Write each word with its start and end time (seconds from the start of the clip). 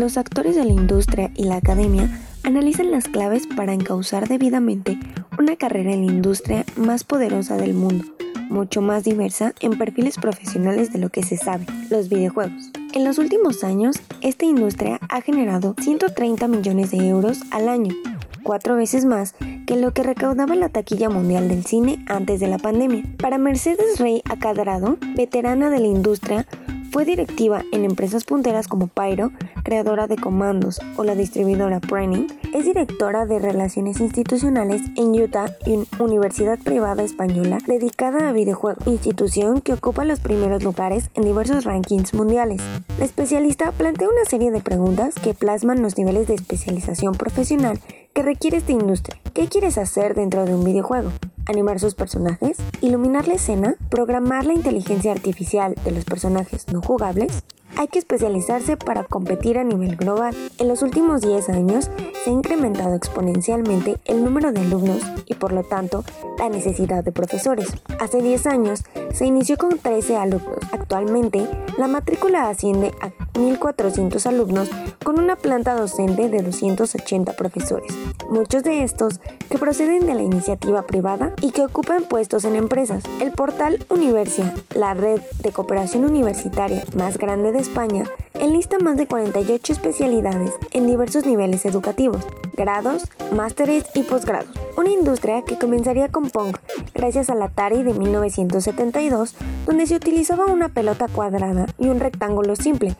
Los 0.00 0.16
actores 0.16 0.56
de 0.56 0.64
la 0.64 0.72
industria 0.72 1.30
y 1.34 1.44
la 1.44 1.56
academia 1.56 2.08
analizan 2.42 2.90
las 2.90 3.06
claves 3.06 3.46
para 3.46 3.74
encauzar 3.74 4.28
debidamente 4.28 4.98
una 5.38 5.56
carrera 5.56 5.92
en 5.92 6.06
la 6.06 6.12
industria 6.12 6.64
más 6.74 7.04
poderosa 7.04 7.58
del 7.58 7.74
mundo, 7.74 8.06
mucho 8.48 8.80
más 8.80 9.04
diversa 9.04 9.52
en 9.60 9.76
perfiles 9.76 10.16
profesionales 10.16 10.90
de 10.90 11.00
lo 11.00 11.10
que 11.10 11.22
se 11.22 11.36
sabe, 11.36 11.66
los 11.90 12.08
videojuegos. 12.08 12.70
En 12.94 13.04
los 13.04 13.18
últimos 13.18 13.62
años, 13.62 14.00
esta 14.22 14.46
industria 14.46 14.98
ha 15.10 15.20
generado 15.20 15.74
130 15.78 16.48
millones 16.48 16.92
de 16.92 17.06
euros 17.06 17.42
al 17.50 17.68
año, 17.68 17.94
cuatro 18.42 18.76
veces 18.76 19.04
más 19.04 19.34
que 19.66 19.76
lo 19.76 19.92
que 19.92 20.02
recaudaba 20.02 20.54
la 20.54 20.70
taquilla 20.70 21.10
mundial 21.10 21.46
del 21.46 21.66
cine 21.66 22.02
antes 22.08 22.40
de 22.40 22.48
la 22.48 22.56
pandemia. 22.56 23.04
Para 23.18 23.36
Mercedes 23.36 23.98
Rey 23.98 24.22
Acadrado, 24.30 24.96
veterana 25.14 25.68
de 25.68 25.80
la 25.80 25.88
industria, 25.88 26.46
fue 26.90 27.04
directiva 27.04 27.62
en 27.72 27.84
empresas 27.84 28.24
punteras 28.24 28.68
como 28.68 28.88
Pyro, 28.88 29.30
creadora 29.62 30.06
de 30.06 30.16
Comandos 30.16 30.80
o 30.96 31.04
la 31.04 31.14
distribuidora 31.14 31.80
Printing. 31.80 32.26
Es 32.52 32.64
directora 32.64 33.26
de 33.26 33.38
Relaciones 33.38 34.00
Institucionales 34.00 34.82
en 34.96 35.10
Utah 35.20 35.54
y 35.66 35.78
Universidad 36.02 36.58
Privada 36.58 37.02
Española 37.02 37.58
dedicada 37.66 38.28
a 38.28 38.32
videojuegos, 38.32 38.86
institución 38.86 39.60
que 39.60 39.72
ocupa 39.72 40.04
los 40.04 40.20
primeros 40.20 40.62
lugares 40.62 41.10
en 41.14 41.24
diversos 41.24 41.64
rankings 41.64 42.14
mundiales. 42.14 42.60
La 42.98 43.04
especialista 43.04 43.72
plantea 43.72 44.08
una 44.08 44.24
serie 44.24 44.50
de 44.50 44.60
preguntas 44.60 45.14
que 45.14 45.34
plasman 45.34 45.82
los 45.82 45.96
niveles 45.96 46.26
de 46.26 46.34
especialización 46.34 47.14
profesional 47.14 47.78
que 48.14 48.22
requiere 48.22 48.58
esta 48.58 48.72
industria. 48.72 49.20
¿Qué 49.34 49.48
quieres 49.48 49.78
hacer 49.78 50.14
dentro 50.14 50.44
de 50.44 50.54
un 50.54 50.64
videojuego? 50.64 51.10
animar 51.50 51.80
sus 51.80 51.94
personajes, 51.94 52.58
iluminar 52.80 53.28
la 53.28 53.34
escena, 53.34 53.74
programar 53.90 54.46
la 54.46 54.54
inteligencia 54.54 55.12
artificial 55.12 55.74
de 55.84 55.90
los 55.90 56.04
personajes 56.04 56.66
no 56.72 56.80
jugables. 56.80 57.42
Hay 57.76 57.88
que 57.88 57.98
especializarse 57.98 58.76
para 58.76 59.04
competir 59.04 59.58
a 59.58 59.64
nivel 59.64 59.96
global. 59.96 60.34
En 60.58 60.68
los 60.68 60.82
últimos 60.82 61.22
10 61.22 61.48
años 61.50 61.90
se 62.24 62.30
ha 62.30 62.32
incrementado 62.32 62.94
exponencialmente 62.94 63.96
el 64.04 64.22
número 64.24 64.52
de 64.52 64.60
alumnos 64.60 65.02
y 65.26 65.34
por 65.34 65.52
lo 65.52 65.62
tanto 65.62 66.04
la 66.38 66.48
necesidad 66.48 67.02
de 67.02 67.12
profesores. 67.12 67.68
Hace 67.98 68.20
10 68.20 68.46
años 68.46 68.84
se 69.12 69.26
inició 69.26 69.56
con 69.56 69.78
13 69.78 70.16
alumnos. 70.16 70.58
Actualmente 70.72 71.48
la 71.78 71.88
matrícula 71.88 72.48
asciende 72.48 72.92
a 73.00 73.10
1.400 73.34 74.26
alumnos 74.26 74.68
con 75.04 75.18
una 75.18 75.36
planta 75.36 75.74
docente 75.74 76.28
de 76.28 76.42
280 76.42 77.32
profesores. 77.32 77.92
Muchos 78.30 78.62
de 78.62 78.82
estos 78.82 79.20
que 79.48 79.58
proceden 79.58 80.06
de 80.06 80.14
la 80.14 80.22
iniciativa 80.22 80.82
privada 80.82 81.32
y 81.40 81.52
que 81.52 81.64
ocupan 81.64 82.04
puestos 82.04 82.44
en 82.44 82.56
empresas. 82.56 83.02
El 83.20 83.32
portal 83.32 83.84
Universia, 83.88 84.54
la 84.74 84.94
red 84.94 85.20
de 85.42 85.52
cooperación 85.52 86.04
universitaria 86.04 86.84
más 86.94 87.18
grande 87.18 87.52
de 87.52 87.59
España, 87.60 88.04
enlista 88.34 88.78
más 88.78 88.96
de 88.96 89.06
48 89.06 89.72
especialidades 89.72 90.52
en 90.72 90.86
diversos 90.86 91.26
niveles 91.26 91.64
educativos, 91.66 92.26
grados, 92.56 93.04
másteres 93.34 93.84
y 93.94 94.02
posgrados. 94.02 94.50
Una 94.76 94.90
industria 94.90 95.42
que 95.42 95.58
comenzaría 95.58 96.08
con 96.08 96.30
Pong 96.30 96.56
gracias 96.94 97.30
al 97.30 97.42
Atari 97.42 97.82
de 97.82 97.94
1972, 97.94 99.34
donde 99.66 99.86
se 99.86 99.96
utilizaba 99.96 100.46
una 100.46 100.68
pelota 100.70 101.06
cuadrada 101.08 101.66
y 101.78 101.88
un 101.88 102.00
rectángulo 102.00 102.56
simple. 102.56 102.96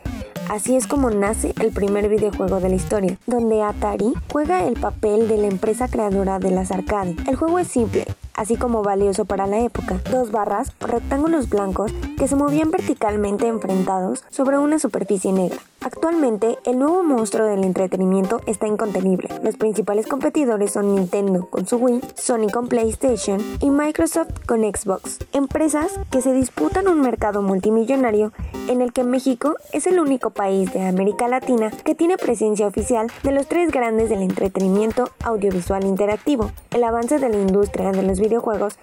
Así 0.49 0.75
es 0.75 0.85
como 0.85 1.09
nace 1.09 1.53
el 1.61 1.71
primer 1.71 2.09
videojuego 2.09 2.59
de 2.59 2.69
la 2.69 2.75
historia, 2.75 3.17
donde 3.25 3.61
Atari 3.61 4.13
juega 4.31 4.65
el 4.65 4.79
papel 4.79 5.27
de 5.27 5.37
la 5.37 5.47
empresa 5.47 5.87
creadora 5.87 6.39
de 6.39 6.51
las 6.51 6.71
arcades. 6.71 7.15
El 7.27 7.35
juego 7.35 7.57
es 7.59 7.67
simple, 7.67 8.05
así 8.35 8.55
como 8.55 8.83
valioso 8.83 9.25
para 9.25 9.47
la 9.47 9.59
época. 9.59 9.99
Dos 10.11 10.31
barras 10.31 10.73
rectángulos 10.79 11.49
blancos 11.49 11.91
que 12.17 12.27
se 12.27 12.35
movían 12.35 12.71
verticalmente 12.71 13.47
enfrentados 13.47 14.23
sobre 14.29 14.57
una 14.57 14.79
superficie 14.79 15.31
negra. 15.31 15.57
Actualmente, 15.83 16.59
el 16.65 16.77
nuevo 16.77 17.03
monstruo 17.03 17.47
del 17.47 17.63
entretenimiento 17.63 18.41
está 18.45 18.67
incontenible. 18.67 19.29
Los 19.43 19.57
principales 19.57 20.05
competidores 20.05 20.71
son 20.73 20.93
Nintendo 20.93 21.47
con 21.49 21.65
su 21.65 21.77
Wii, 21.77 22.01
Sony 22.15 22.51
con 22.53 22.67
PlayStation 22.67 23.41
y 23.61 23.71
Microsoft 23.71 24.45
con 24.45 24.61
Xbox. 24.61 25.17
Empresas 25.33 25.99
que 26.11 26.21
se 26.21 26.33
disputan 26.33 26.87
un 26.87 27.01
mercado 27.01 27.41
multimillonario 27.41 28.31
en 28.67 28.81
el 28.81 28.93
que 28.93 29.03
México 29.03 29.55
es 29.73 29.87
el 29.87 29.99
único 29.99 30.29
país 30.29 30.71
de 30.71 30.85
América 30.85 31.27
Latina 31.27 31.71
que 31.83 31.95
tiene 31.95 32.17
presencia 32.17 32.67
oficial 32.67 33.07
de 33.23 33.31
los 33.31 33.47
tres 33.47 33.71
grandes 33.71 34.09
del 34.09 34.21
entretenimiento 34.21 35.09
audiovisual 35.23 35.83
interactivo. 35.83 36.51
El 36.69 36.83
avance 36.83 37.17
de 37.17 37.29
la 37.29 37.39
industria 37.39 37.91
de 37.91 38.03
los 38.03 38.19
videojuegos 38.19 38.30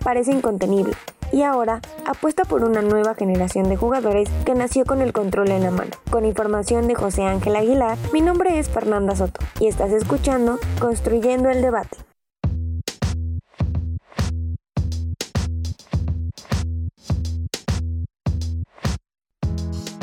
parece 0.03 0.33
incontenible 0.33 0.95
y 1.33 1.43
ahora 1.43 1.81
apuesta 2.07 2.45
por 2.45 2.65
una 2.65 2.83
nueva 2.83 3.15
generación 3.15 3.69
de 3.69 3.77
jugadores 3.77 4.29
que 4.45 4.55
nació 4.55 4.85
con 4.85 5.01
el 5.01 5.13
control 5.13 5.51
en 5.51 5.63
la 5.63 5.71
mano. 5.71 5.93
Con 6.11 6.25
información 6.25 6.89
de 6.89 6.95
José 6.95 7.23
Ángel 7.25 7.57
Aguilar, 7.57 7.99
mi 8.13 8.21
nombre 8.21 8.59
es 8.59 8.69
Fernanda 8.69 9.15
Soto 9.15 9.41
y 9.61 9.67
estás 9.67 9.93
escuchando 9.93 10.59
Construyendo 10.81 11.51
el 11.51 11.63
Debate. 11.63 11.99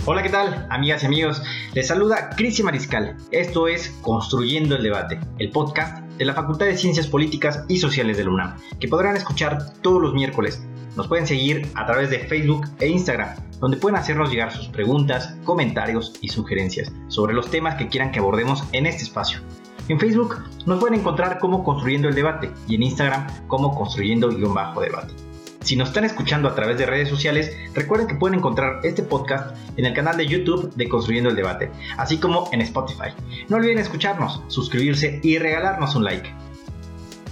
Hola, 0.07 0.21
¿qué 0.21 0.29
tal? 0.29 0.67
Amigas 0.69 1.01
y 1.01 1.07
amigos, 1.07 1.41
les 1.73 1.87
saluda 1.87 2.29
Cristi 2.35 2.61
Mariscal. 2.61 3.17
Esto 3.31 3.67
es 3.67 3.89
Construyendo 4.03 4.75
el 4.75 4.83
Debate, 4.83 5.19
el 5.39 5.49
podcast 5.49 6.04
de 6.17 6.25
la 6.25 6.33
Facultad 6.33 6.65
de 6.65 6.77
Ciencias 6.77 7.07
Políticas 7.07 7.63
y 7.67 7.77
Sociales 7.77 8.17
de 8.17 8.25
la 8.25 8.31
UNAM, 8.31 8.55
que 8.79 8.87
podrán 8.87 9.15
escuchar 9.15 9.73
todos 9.81 10.01
los 10.01 10.13
miércoles. 10.13 10.61
Nos 10.95 11.07
pueden 11.07 11.27
seguir 11.27 11.67
a 11.75 11.85
través 11.85 12.09
de 12.09 12.19
Facebook 12.19 12.65
e 12.79 12.87
Instagram, 12.87 13.35
donde 13.59 13.77
pueden 13.77 13.97
hacernos 13.97 14.29
llegar 14.29 14.51
sus 14.51 14.67
preguntas, 14.67 15.35
comentarios 15.43 16.13
y 16.21 16.29
sugerencias 16.29 16.91
sobre 17.07 17.33
los 17.33 17.49
temas 17.49 17.75
que 17.75 17.87
quieran 17.87 18.11
que 18.11 18.19
abordemos 18.19 18.63
en 18.71 18.85
este 18.85 19.03
espacio. 19.03 19.39
En 19.87 19.99
Facebook 19.99 20.37
nos 20.65 20.79
pueden 20.79 20.99
encontrar 20.99 21.37
como 21.39 21.63
Construyendo 21.63 22.07
el 22.07 22.15
Debate 22.15 22.51
y 22.67 22.75
en 22.75 22.83
Instagram 22.83 23.27
como 23.47 23.75
Construyendo-Debate. 23.75 25.34
Si 25.65 25.75
nos 25.75 25.87
están 25.87 26.05
escuchando 26.05 26.47
a 26.47 26.53
través 26.53 26.77
de 26.77 26.85
redes 26.85 27.09
sociales, 27.09 27.57
recuerden 27.73 28.07
que 28.07 28.13
pueden 28.13 28.37
encontrar 28.37 28.81
este 28.83 29.01
podcast 29.01 29.57
en 29.77 29.85
el 29.85 29.95
canal 29.95 30.15
de 30.15 30.27
YouTube 30.27 30.71
de 30.75 30.87
Construyendo 30.87 31.31
el 31.31 31.35
Debate, 31.35 31.71
así 31.97 32.19
como 32.19 32.47
en 32.51 32.61
Spotify. 32.61 33.09
No 33.49 33.57
olviden 33.57 33.79
escucharnos, 33.79 34.43
suscribirse 34.47 35.19
y 35.23 35.39
regalarnos 35.39 35.95
un 35.95 36.03
like. 36.03 36.31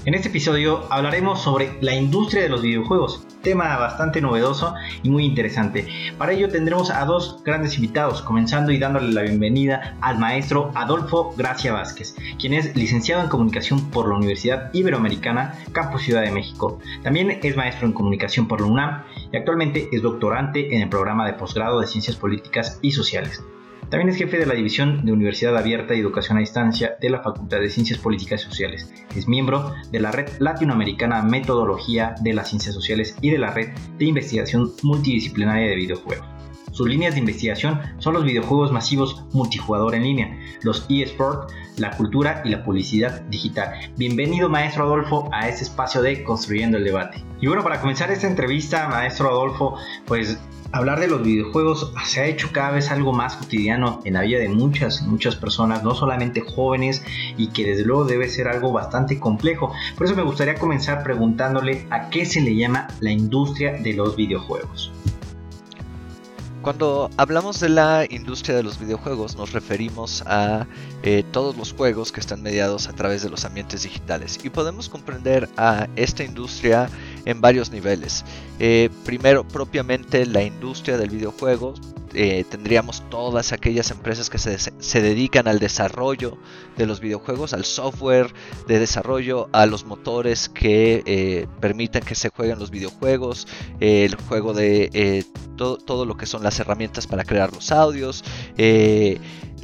En 0.05 0.15
este 0.15 0.27
episodio 0.27 0.83
hablaremos 0.89 1.41
sobre 1.41 1.77
la 1.79 1.95
industria 1.95 2.43
de 2.43 2.49
los 2.49 2.61
videojuegos, 2.61 3.25
tema 3.41 3.77
bastante 3.77 4.19
novedoso 4.19 4.75
y 5.01 5.09
muy 5.09 5.23
interesante. 5.23 5.87
Para 6.17 6.33
ello 6.33 6.49
tendremos 6.49 6.91
a 6.91 7.05
dos 7.05 7.41
grandes 7.45 7.75
invitados, 7.75 8.21
comenzando 8.21 8.73
y 8.73 8.79
dándole 8.79 9.13
la 9.13 9.21
bienvenida 9.21 9.95
al 10.01 10.19
maestro 10.19 10.71
Adolfo 10.75 11.33
Gracia 11.37 11.71
Vázquez, 11.71 12.17
quien 12.37 12.53
es 12.53 12.75
licenciado 12.75 13.23
en 13.23 13.29
comunicación 13.29 13.91
por 13.91 14.09
la 14.09 14.17
Universidad 14.17 14.73
Iberoamericana, 14.73 15.57
Campus 15.71 16.01
Ciudad 16.01 16.23
de 16.23 16.31
México. 16.31 16.79
También 17.01 17.39
es 17.41 17.55
maestro 17.55 17.87
en 17.87 17.93
comunicación 17.93 18.45
por 18.45 18.59
la 18.59 18.67
UNAM 18.67 19.03
y 19.31 19.37
actualmente 19.37 19.87
es 19.93 20.01
doctorante 20.01 20.75
en 20.75 20.81
el 20.81 20.89
programa 20.89 21.25
de 21.25 21.33
posgrado 21.33 21.79
de 21.79 21.87
Ciencias 21.87 22.17
Políticas 22.17 22.77
y 22.81 22.91
Sociales. 22.91 23.41
También 23.93 24.09
es 24.09 24.17
jefe 24.17 24.39
de 24.39 24.47
la 24.47 24.55
División 24.55 25.05
de 25.05 25.11
Universidad 25.11 25.55
Abierta 25.55 25.93
y 25.93 25.99
Educación 25.99 26.37
a 26.37 26.39
Distancia 26.39 26.97
de 26.99 27.11
la 27.11 27.21
Facultad 27.21 27.59
de 27.59 27.69
Ciencias 27.69 27.99
Políticas 27.99 28.41
y 28.41 28.45
Sociales. 28.45 28.91
Es 29.15 29.27
miembro 29.27 29.71
de 29.91 29.99
la 29.99 30.11
Red 30.11 30.29
Latinoamericana 30.39 31.21
Metodología 31.21 32.15
de 32.19 32.33
las 32.33 32.49
Ciencias 32.49 32.73
Sociales 32.73 33.15
y 33.21 33.29
de 33.29 33.37
la 33.37 33.51
Red 33.51 33.69
de 33.99 34.05
Investigación 34.05 34.71
Multidisciplinaria 34.81 35.69
de 35.69 35.75
Videojuegos. 35.75 36.32
Sus 36.73 36.89
líneas 36.89 37.13
de 37.13 37.19
investigación 37.19 37.79
son 37.99 38.15
los 38.15 38.23
videojuegos 38.23 38.71
masivos 38.71 39.23
multijugador 39.31 39.93
en 39.93 40.01
línea, 40.01 40.39
los 40.63 40.87
eSport, 40.89 41.51
la 41.77 41.91
cultura 41.91 42.41
y 42.43 42.49
la 42.49 42.63
publicidad 42.63 43.21
digital. 43.21 43.91
Bienvenido, 43.95 44.49
maestro 44.49 44.85
Adolfo, 44.85 45.29
a 45.31 45.47
este 45.47 45.65
espacio 45.65 46.01
de 46.01 46.23
Construyendo 46.23 46.79
el 46.79 46.83
Debate. 46.83 47.23
Y 47.41 47.45
bueno, 47.45 47.61
para 47.61 47.79
comenzar 47.79 48.09
esta 48.09 48.25
entrevista, 48.25 48.87
maestro 48.87 49.29
Adolfo, 49.29 49.75
pues 50.07 50.39
hablar 50.71 50.99
de 50.99 51.09
los 51.09 51.21
videojuegos 51.21 51.93
se 52.05 52.21
ha 52.21 52.25
hecho 52.25 52.49
cada 52.51 52.71
vez 52.71 52.89
algo 52.89 53.13
más 53.13 53.35
cotidiano 53.35 54.01
en 54.03 54.15
la 54.15 54.21
vida 54.21 54.39
de 54.39 54.49
muchas, 54.49 55.03
muchas 55.03 55.35
personas, 55.35 55.83
no 55.83 55.93
solamente 55.93 56.41
jóvenes, 56.41 57.03
y 57.37 57.49
que 57.49 57.67
desde 57.67 57.85
luego 57.85 58.05
debe 58.05 58.27
ser 58.29 58.47
algo 58.47 58.71
bastante 58.71 59.19
complejo. 59.19 59.71
Por 59.95 60.07
eso 60.07 60.15
me 60.15 60.23
gustaría 60.23 60.55
comenzar 60.55 61.03
preguntándole 61.03 61.85
a 61.91 62.09
qué 62.09 62.25
se 62.25 62.41
le 62.41 62.55
llama 62.55 62.87
la 62.99 63.11
industria 63.11 63.73
de 63.73 63.93
los 63.93 64.15
videojuegos. 64.15 64.91
Cuando 66.63 67.09
hablamos 67.17 67.59
de 67.59 67.67
la 67.67 68.07
industria 68.09 68.55
de 68.55 68.63
los 68.63 68.79
videojuegos 68.79 69.35
nos 69.35 69.51
referimos 69.51 70.23
a 70.25 70.65
eh, 71.03 71.25
todos 71.33 71.57
los 71.57 71.73
juegos 71.73 72.13
que 72.13 72.21
están 72.21 72.41
mediados 72.41 72.87
a 72.87 72.93
través 72.93 73.21
de 73.21 73.29
los 73.29 73.43
ambientes 73.43 73.83
digitales. 73.83 74.39
Y 74.45 74.49
podemos 74.49 74.87
comprender 74.87 75.49
a 75.57 75.89
esta 75.97 76.23
industria 76.23 76.87
en 77.25 77.41
varios 77.41 77.71
niveles. 77.71 78.25
Eh, 78.59 78.89
primero, 79.05 79.47
propiamente 79.47 80.25
la 80.25 80.43
industria 80.43 80.97
del 80.97 81.09
videojuego. 81.09 81.73
Eh, 82.15 82.45
tendríamos 82.47 83.03
todas 83.09 83.53
aquellas 83.53 83.89
empresas 83.89 84.29
que 84.29 84.37
se, 84.37 85.01
dedican 85.01 85.47
al 85.47 85.57
desarrollo 85.57 86.37
de 86.77 86.85
los 86.85 86.99
videojuegos, 86.99 87.53
al 87.53 87.65
software 87.65 88.31
de 88.67 88.77
desarrollo, 88.77 89.49
a 89.51 89.65
los 89.65 89.85
motores 89.85 90.47
que 90.47 91.01
eh, 91.07 91.47
permiten 91.59 92.03
que 92.03 92.13
se 92.13 92.29
jueguen 92.29 92.59
los 92.59 92.69
videojuegos, 92.69 93.47
el 93.79 94.13
juego 94.13 94.53
de 94.53 95.25
todo, 95.57 96.05
lo 96.05 96.15
que 96.15 96.27
son 96.27 96.43
las 96.43 96.59
herramientas 96.59 97.07
para 97.07 97.23
crear 97.23 97.51
los 97.51 97.71
audios, 97.71 98.23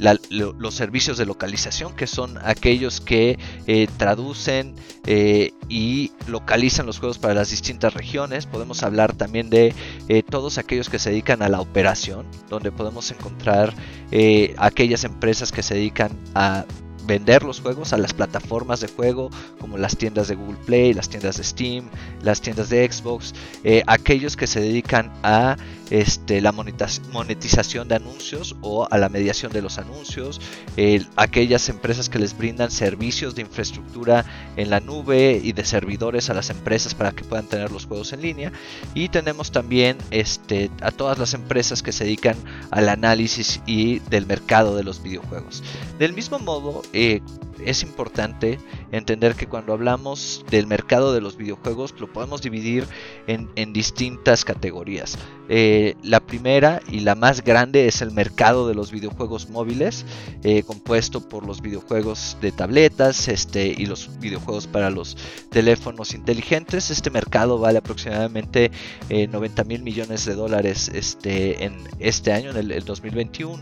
los 0.00 0.74
servicios 0.74 1.18
de 1.18 1.26
localización, 1.26 1.94
que 1.94 2.06
son 2.06 2.38
aquellos 2.42 3.00
que 3.00 3.38
eh, 3.66 3.86
traducen 3.96 4.74
eh, 5.06 5.52
y 5.68 6.12
localizan 6.26 6.86
los 6.86 6.98
juegos 6.98 7.18
para 7.18 7.34
las 7.34 7.50
distintas 7.50 7.94
regiones. 7.94 8.46
Podemos 8.46 8.82
hablar 8.82 9.14
también 9.14 9.50
de 9.50 9.74
eh, 10.08 10.22
todos 10.22 10.58
aquellos 10.58 10.88
que 10.88 10.98
se 10.98 11.10
dedican 11.10 11.42
a 11.42 11.48
la 11.48 11.60
operación, 11.60 12.26
donde 12.48 12.72
podemos 12.72 13.10
encontrar 13.10 13.74
aquellas 14.56 15.04
empresas 15.04 15.52
que 15.52 15.62
se 15.62 15.74
dedican 15.74 16.18
a 16.34 16.64
vender 17.10 17.42
los 17.42 17.60
juegos 17.60 17.92
a 17.92 17.98
las 17.98 18.14
plataformas 18.14 18.78
de 18.78 18.86
juego 18.86 19.30
como 19.58 19.78
las 19.78 19.96
tiendas 19.96 20.28
de 20.28 20.36
Google 20.36 20.58
Play, 20.64 20.94
las 20.94 21.08
tiendas 21.08 21.38
de 21.38 21.42
Steam, 21.42 21.90
las 22.22 22.40
tiendas 22.40 22.70
de 22.70 22.88
Xbox, 22.88 23.34
eh, 23.64 23.82
aquellos 23.88 24.36
que 24.36 24.46
se 24.46 24.60
dedican 24.60 25.12
a 25.24 25.56
este, 25.90 26.40
la 26.40 26.52
monetización 26.52 27.88
de 27.88 27.96
anuncios 27.96 28.54
o 28.60 28.86
a 28.88 28.96
la 28.96 29.08
mediación 29.08 29.50
de 29.50 29.60
los 29.60 29.78
anuncios, 29.78 30.40
aquellas 31.16 31.68
empresas 31.68 32.08
que 32.08 32.20
les 32.20 32.38
brindan 32.38 32.70
servicios 32.70 33.34
de 33.34 33.42
infraestructura 33.42 34.24
en 34.56 34.70
la 34.70 34.78
nube 34.78 35.40
y 35.42 35.52
de 35.52 35.64
servidores 35.64 36.30
a 36.30 36.34
las 36.34 36.48
empresas 36.50 36.94
para 36.94 37.10
que 37.10 37.24
puedan 37.24 37.46
tener 37.46 37.72
los 37.72 37.86
juegos 37.86 38.12
en 38.12 38.22
línea 38.22 38.52
y 38.94 39.08
tenemos 39.08 39.50
también 39.50 39.98
este, 40.12 40.70
a 40.80 40.92
todas 40.92 41.18
las 41.18 41.34
empresas 41.34 41.82
que 41.82 41.90
se 41.90 42.04
dedican 42.04 42.36
al 42.70 42.88
análisis 42.88 43.60
y 43.66 43.98
del 43.98 44.26
mercado 44.26 44.76
de 44.76 44.84
los 44.84 45.02
videojuegos. 45.02 45.64
Del 45.98 46.12
mismo 46.12 46.38
modo, 46.38 46.82
e 47.00 47.22
es 47.64 47.82
importante 47.82 48.58
entender 48.92 49.34
que 49.34 49.46
cuando 49.46 49.72
hablamos 49.72 50.44
del 50.50 50.66
mercado 50.66 51.12
de 51.12 51.20
los 51.20 51.36
videojuegos 51.36 51.94
lo 51.98 52.12
podemos 52.12 52.42
dividir 52.42 52.86
en, 53.26 53.50
distintas 53.72 54.44
categorías. 54.44 55.16
Eh, 55.48 55.94
la 56.02 56.20
primera 56.20 56.80
y 56.88 57.00
la 57.00 57.14
más 57.14 57.42
grande 57.42 57.86
es 57.86 58.02
el 58.02 58.10
mercado 58.10 58.68
de 58.68 58.74
los 58.74 58.90
videojuegos 58.90 59.48
móviles, 59.48 60.04
eh, 60.42 60.62
compuesto 60.62 61.28
por 61.28 61.46
los 61.46 61.60
videojuegos 61.60 62.36
de 62.40 62.52
tabletas 62.52 63.28
este, 63.28 63.66
y 63.66 63.86
los 63.86 64.18
videojuegos 64.20 64.66
para 64.66 64.90
los 64.90 65.16
teléfonos 65.50 66.14
inteligentes. 66.14 66.90
Este 66.90 67.10
mercado 67.10 67.58
vale 67.58 67.78
aproximadamente 67.78 68.70
90 69.08 69.64
mil 69.64 69.82
millones 69.82 70.24
de 70.24 70.34
dólares 70.34 70.90
este, 70.94 71.64
en 71.64 71.76
este 71.98 72.32
año, 72.32 72.50
en 72.50 72.56
el, 72.56 72.72
el 72.72 72.84
2021. 72.84 73.60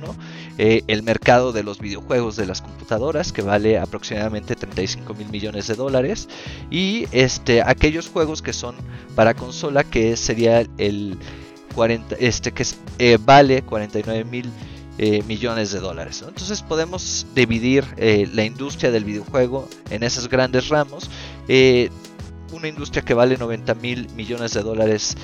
el 0.58 1.02
mercado 1.02 1.52
de 1.52 1.62
los 1.62 1.78
videojuegos 1.78 2.36
de 2.36 2.46
las 2.46 2.62
computadoras, 2.62 3.32
que 3.32 3.42
vale 3.42 3.78
aproximadamente 3.78 3.87
35 3.90 5.14
mil 5.14 5.28
millones 5.28 5.66
de 5.66 5.74
dólares. 5.74 6.28
Y 6.70 7.06
este, 7.12 7.62
aquellos 7.62 8.08
juegos 8.08 8.42
que 8.42 8.52
son 8.52 8.74
para 9.14 9.34
consola, 9.34 9.84
que 9.84 10.16
sería 10.16 10.64
el 10.78 11.18
40, 11.74 12.16
este, 12.18 12.52
que 12.52 12.64
eh, 12.98 13.18
vale 13.24 13.62
49 13.62 14.24
mil 14.24 14.50
eh, 14.98 15.22
millones 15.24 15.72
de 15.72 15.80
dólares. 15.80 16.24
Entonces 16.26 16.62
podemos 16.62 17.26
dividir 17.34 17.84
eh, 17.96 18.28
la 18.32 18.44
industria 18.44 18.90
del 18.90 19.04
videojuego 19.04 19.68
en 19.90 20.02
esos 20.02 20.28
grandes 20.28 20.68
ramos. 20.68 21.10
una 22.52 22.68
industria 22.68 23.02
que 23.02 23.14
vale 23.14 23.36
90 23.36 23.74
mil 23.74 24.08
millones 24.16 24.54
de 24.54 24.62
dólares 24.62 25.16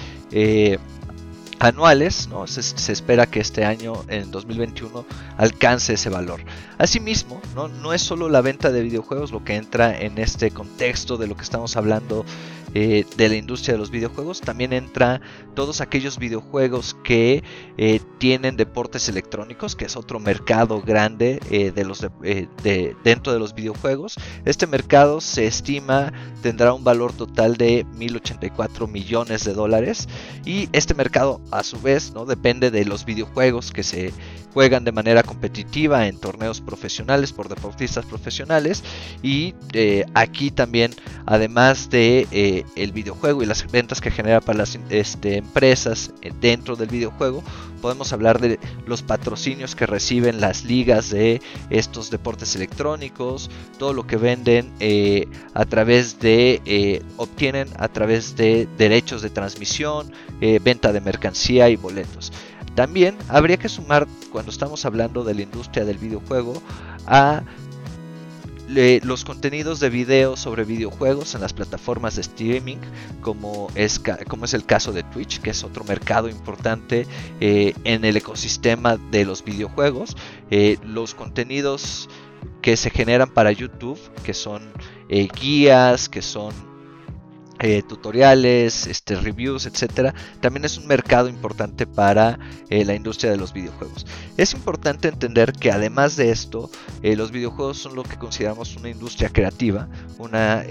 anuales, 1.65 2.29
¿no? 2.29 2.47
se, 2.47 2.93
espera 2.93 3.27
que 3.27 3.41
este 3.41 3.65
año, 3.65 3.95
en 4.09 4.31
2021, 4.31 5.07
alcance 5.39 5.95
ese 5.95 6.11
valor. 6.11 6.41
Asimismo, 6.79 7.41
¿no? 7.55 7.69
no 7.69 7.95
es 7.95 8.03
solo 8.03 8.29
la 8.29 8.43
venta 8.43 8.71
de 8.71 8.83
videojuegos 8.83 9.33
lo 9.33 9.45
que 9.45 9.57
entra 9.57 9.99
en 9.99 10.19
este 10.19 10.51
contexto 10.51 11.17
de 11.17 11.27
lo 11.27 11.37
que 11.37 11.43
estamos 11.43 11.77
hablando 11.77 12.25
eh, 12.77 13.07
de 13.17 13.29
la 13.29 13.37
industria 13.37 13.75
de 13.75 13.79
los 13.79 13.93
videojuegos, 13.93 14.41
también 14.41 14.73
entra 14.73 15.21
todos 15.55 15.81
aquellos 15.81 16.19
videojuegos 16.19 16.97
que 17.05 17.45
eh, 17.79 18.01
tienen 18.19 18.57
deportes 18.57 19.09
electrónicos, 19.09 19.77
que 19.77 19.85
es 19.85 19.97
otro 19.97 20.19
mercado 20.19 20.83
grande 20.83 21.39
eh, 21.53 21.71
de 21.71 21.85
los 21.85 22.01
de, 22.01 22.97
dentro 23.05 23.33
de 23.33 23.39
los 23.39 23.55
videojuegos. 23.55 24.17
Este 24.45 24.67
mercado 24.67 25.21
se 25.21 25.47
estima 25.47 26.13
tendrá 26.43 26.75
un 26.75 26.83
valor 26.83 27.13
total 27.13 27.57
de 27.57 27.87
1.084 27.87 28.91
millones 28.91 29.45
de 29.45 29.55
dólares 29.55 30.09
y 30.45 30.69
este 30.73 30.95
mercado 30.95 31.41
a 31.55 31.63
su 31.63 31.81
vez 31.81 32.13
no 32.13 32.27
depende 32.27 32.73
de 32.73 32.85
los 32.85 33.05
videojuegos 33.05 33.71
que 33.71 33.85
se 33.85 34.13
juegan 34.55 34.85
de 34.85 34.93
manera 34.93 35.25
competitiva 35.25 36.07
en 36.07 36.17
torneos 36.17 36.61
profesionales 36.61 37.33
por 37.33 37.49
deportistas 37.49 38.07
profesionales 38.07 38.85
y 39.21 39.53
eh, 39.73 40.05
aquí 40.15 40.53
también 40.53 40.95
además 41.27 41.91
de 41.91 42.29
eh, 42.31 42.65
el 42.77 42.93
videojuego 42.93 43.43
y 43.43 43.47
las 43.47 43.69
ventas 43.71 44.01
que 44.01 44.13
genera 44.13 44.41
para 44.41 44.59
las 44.59 44.79
este, 44.91 45.39
empresas 45.39 46.13
eh, 46.23 46.31
dentro 46.41 46.77
del 46.77 46.89
videojuego 46.89 47.43
podemos 47.83 48.13
hablar 48.13 48.41
de 48.41 48.61
los 48.87 49.03
patrocinios 49.03 49.75
que 49.75 49.87
reciben 49.87 50.41
las 50.41 50.65
ligas 50.65 51.11
de 51.11 51.43
estos 51.69 52.11
deportes 52.11 52.55
electrónicos 52.55 53.51
todo 53.77 53.93
lo 53.93 54.07
que 54.07 54.17
venden 54.17 54.73
a 55.53 55.65
través 55.67 56.19
de 56.21 57.03
obtienen 57.17 57.69
a 57.77 57.89
través 57.89 58.37
de 58.37 58.69
derechos 58.79 59.21
de 59.21 59.31
transmisión 59.31 60.11
venta 60.63 60.93
de 60.93 61.01
mercancía 61.03 61.69
y 61.69 61.77
boletos 61.77 62.33
también 62.75 63.17
habría 63.29 63.57
que 63.57 63.69
sumar, 63.69 64.07
cuando 64.33 64.51
estamos 64.51 64.85
hablando 64.85 65.25
de 65.25 65.35
la 65.35 65.43
industria 65.43 65.85
del 65.85 65.99
videojuego, 65.99 66.63
a 67.07 67.43
los 68.69 69.25
contenidos 69.25 69.79
de 69.79 69.91
video 69.91 70.37
sobre 70.37 70.65
videojuegos 70.65 71.35
en 71.35 71.43
las 71.43 71.53
plataformas 71.53 72.17
de 72.17 72.23
streaming, 72.23 72.79
como 73.21 73.69
es, 73.75 74.01
como 74.29 74.47
es 74.47 74.55
el 74.55 74.65
caso 74.65 74.93
de 74.93 75.03
Twitch, 75.03 75.41
que 75.41 75.51
es 75.51 75.63
otro 75.65 75.85
mercado 75.85 76.29
importante 76.29 77.07
eh, 77.41 77.75
en 77.85 78.05
el 78.05 78.17
ecosistema 78.17 78.97
de 79.11 79.25
los 79.25 79.45
videojuegos. 79.45 80.17
Eh, 80.51 80.79
los 80.83 81.15
contenidos 81.15 82.09
que 82.63 82.77
se 82.77 82.91
generan 82.91 83.31
para 83.31 83.53
YouTube, 83.53 83.99
que 84.23 84.35
son 84.35 84.73
eh, 85.09 85.29
guías, 85.41 86.09
que 86.09 86.23
son 86.23 86.74
eh, 87.67 87.83
tutoriales, 87.83 88.87
este, 88.87 89.17
reviews, 89.17 89.65
etcétera, 89.65 90.15
también 90.43 90.67
es 90.67 90.77
un 90.77 90.87
mercado 90.87 91.31
importante 91.31 91.87
para 91.87 92.39
eh, 92.69 92.85
la 92.85 92.95
industria 92.95 93.31
de 93.31 93.39
los 93.39 93.55
videojuegos. 93.55 94.05
Es 94.37 94.53
importante 94.53 95.09
entender 95.09 95.55
que 95.55 95.73
además 95.73 96.15
de 96.17 96.31
esto, 96.31 96.71
eh, 97.03 97.17
los 97.17 97.31
videojuegos 97.31 97.79
son 97.79 97.95
lo 97.95 98.03
que 98.03 98.19
consideramos 98.19 98.77
una 98.77 98.91
industria 98.91 99.31
creativa, 99.31 99.89
una, 100.19 100.63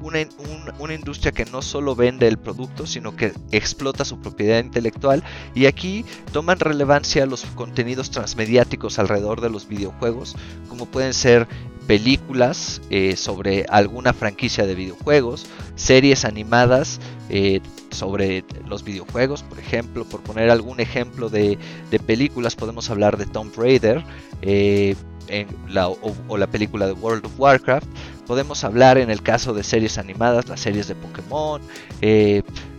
una, 0.00 0.94
industria 0.94 1.30
que 1.30 1.44
no 1.44 1.62
solo 1.62 1.94
vende 1.94 2.26
el 2.26 2.38
producto, 2.38 2.84
sino 2.84 3.14
que 3.14 3.32
explota 3.52 4.04
su 4.04 4.20
propiedad 4.20 4.58
intelectual. 4.58 5.22
Y 5.54 5.66
aquí 5.66 6.04
toman 6.32 6.58
relevancia 6.58 7.26
los 7.26 7.42
contenidos 7.54 8.10
transmediáticos 8.10 8.98
alrededor 8.98 9.40
de 9.40 9.50
los 9.50 9.68
videojuegos, 9.68 10.34
como 10.68 10.86
pueden 10.86 11.14
ser 11.14 11.46
películas 11.88 12.82
eh, 12.90 13.16
sobre 13.16 13.64
alguna 13.70 14.12
franquicia 14.12 14.66
de 14.66 14.74
videojuegos, 14.74 15.46
series 15.74 16.26
animadas 16.26 17.00
eh, 17.30 17.60
sobre 17.90 18.44
los 18.66 18.84
videojuegos, 18.84 19.42
por 19.42 19.58
ejemplo, 19.58 20.04
por 20.04 20.20
poner 20.20 20.50
algún 20.50 20.80
ejemplo 20.80 21.30
de, 21.30 21.58
películas, 22.06 22.56
podemos 22.56 22.90
hablar 22.90 23.16
de 23.16 23.24
Tomb 23.24 23.56
Raider 23.56 24.04
eh, 24.42 24.96
en 25.28 25.48
la, 25.66 25.88
o, 25.88 26.36
la 26.36 26.46
película 26.46 26.86
de 26.86 26.92
World 26.92 27.24
of 27.24 27.40
Warcraft, 27.40 27.86
podemos 28.26 28.64
hablar 28.64 28.98
en 28.98 29.10
el 29.10 29.22
caso 29.22 29.54
de 29.54 29.64
series 29.64 29.96
animadas, 29.96 30.46
las 30.46 30.60
series 30.60 30.88
de 30.88 30.94
Pokémon, 30.94 31.62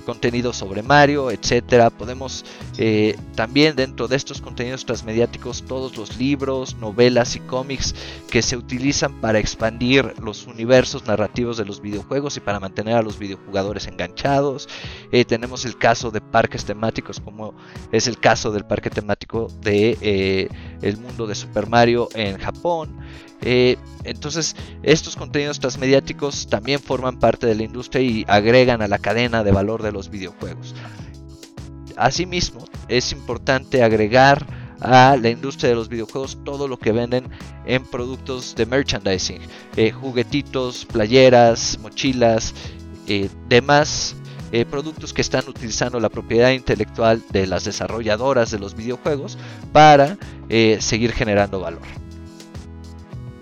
contenido 0.10 0.54
sobre 0.54 0.82
Mario, 0.82 1.30
etcétera. 1.30 1.92
Podemos 1.92 2.44
eh, 2.80 3.16
también 3.36 3.76
dentro 3.76 4.08
de 4.08 4.16
estos 4.16 4.42
contenidos 4.42 4.84
transmediáticos 4.84 5.62
todos 5.62 5.96
los 5.98 6.18
libros, 6.18 6.76
novelas 6.78 7.36
y 7.36 7.40
cómics 7.42 7.94
que 8.32 8.42
se 8.42 8.58
utilizan 8.58 9.22
para 9.22 9.38
expandir 9.38 10.16
los 10.20 10.48
universos 10.48 11.06
narrativos 11.06 11.58
de 11.58 11.66
los 11.66 11.80
videojuegos 11.80 12.38
y 12.38 12.40
para 12.40 12.60
mantener 12.60 12.96
a 12.96 13.04
los 13.04 13.20
videojugadores 13.20 13.86
enganchados. 13.86 14.68
Eh, 15.12 15.26
tenemos 15.26 15.64
el 15.66 15.78
caso 15.78 16.10
de 16.10 16.22
parques 16.22 16.66
temáticos 16.66 17.20
como 17.20 17.54
es 17.92 18.08
el 18.08 18.18
caso 18.18 18.52
del 18.52 18.66
parque 18.66 18.90
temático 18.90 19.48
de 19.62 19.96
eh, 20.02 20.50
el 20.82 20.98
mundo 20.98 21.28
de 21.28 21.36
Super 21.36 21.68
Mario 21.68 22.10
en 22.16 22.40
Japón. 22.40 22.98
Eh, 23.42 23.78
entonces, 24.04 24.56
estos 24.84 25.16
contenidos 25.16 25.60
transmediáticos 25.60 26.48
también 26.48 26.80
forman 26.80 27.20
parte 27.20 27.48
de 27.48 27.56
la 27.56 27.64
industria 27.64 28.02
y 28.02 28.26
agregan 28.28 28.82
a 28.82 28.88
la 28.88 29.00
cadena 29.00 29.44
de 29.44 29.52
valor 29.52 29.84
de 29.84 29.92
los 29.92 30.10
videojuegos. 30.10 30.76
Asimismo, 31.96 32.66
es 32.88 33.12
importante 33.12 33.84
agregar 33.84 34.46
a 34.82 35.18
la 35.18 35.30
industria 35.30 35.70
de 35.70 35.76
los 35.76 35.90
videojuegos 35.90 36.38
todo 36.46 36.68
lo 36.68 36.80
que 36.80 36.94
venden 36.94 37.30
en 37.66 37.84
productos 37.84 38.56
de 38.56 38.66
merchandising, 38.66 39.42
eh, 39.76 39.92
juguetitos, 39.92 40.86
playeras, 40.86 41.78
mochilas, 41.82 42.54
eh, 43.08 43.30
demás 43.48 44.16
productos 44.72 45.14
que 45.14 45.22
están 45.22 45.48
utilizando 45.48 46.00
la 46.00 46.10
propiedad 46.10 46.50
intelectual 46.50 47.22
de 47.30 47.46
las 47.46 47.66
desarrolladoras 47.66 48.50
de 48.50 48.58
los 48.58 48.76
videojuegos 48.76 49.38
para 49.72 50.18
seguir 50.80 51.12
generando 51.12 51.60
valor. 51.60 51.84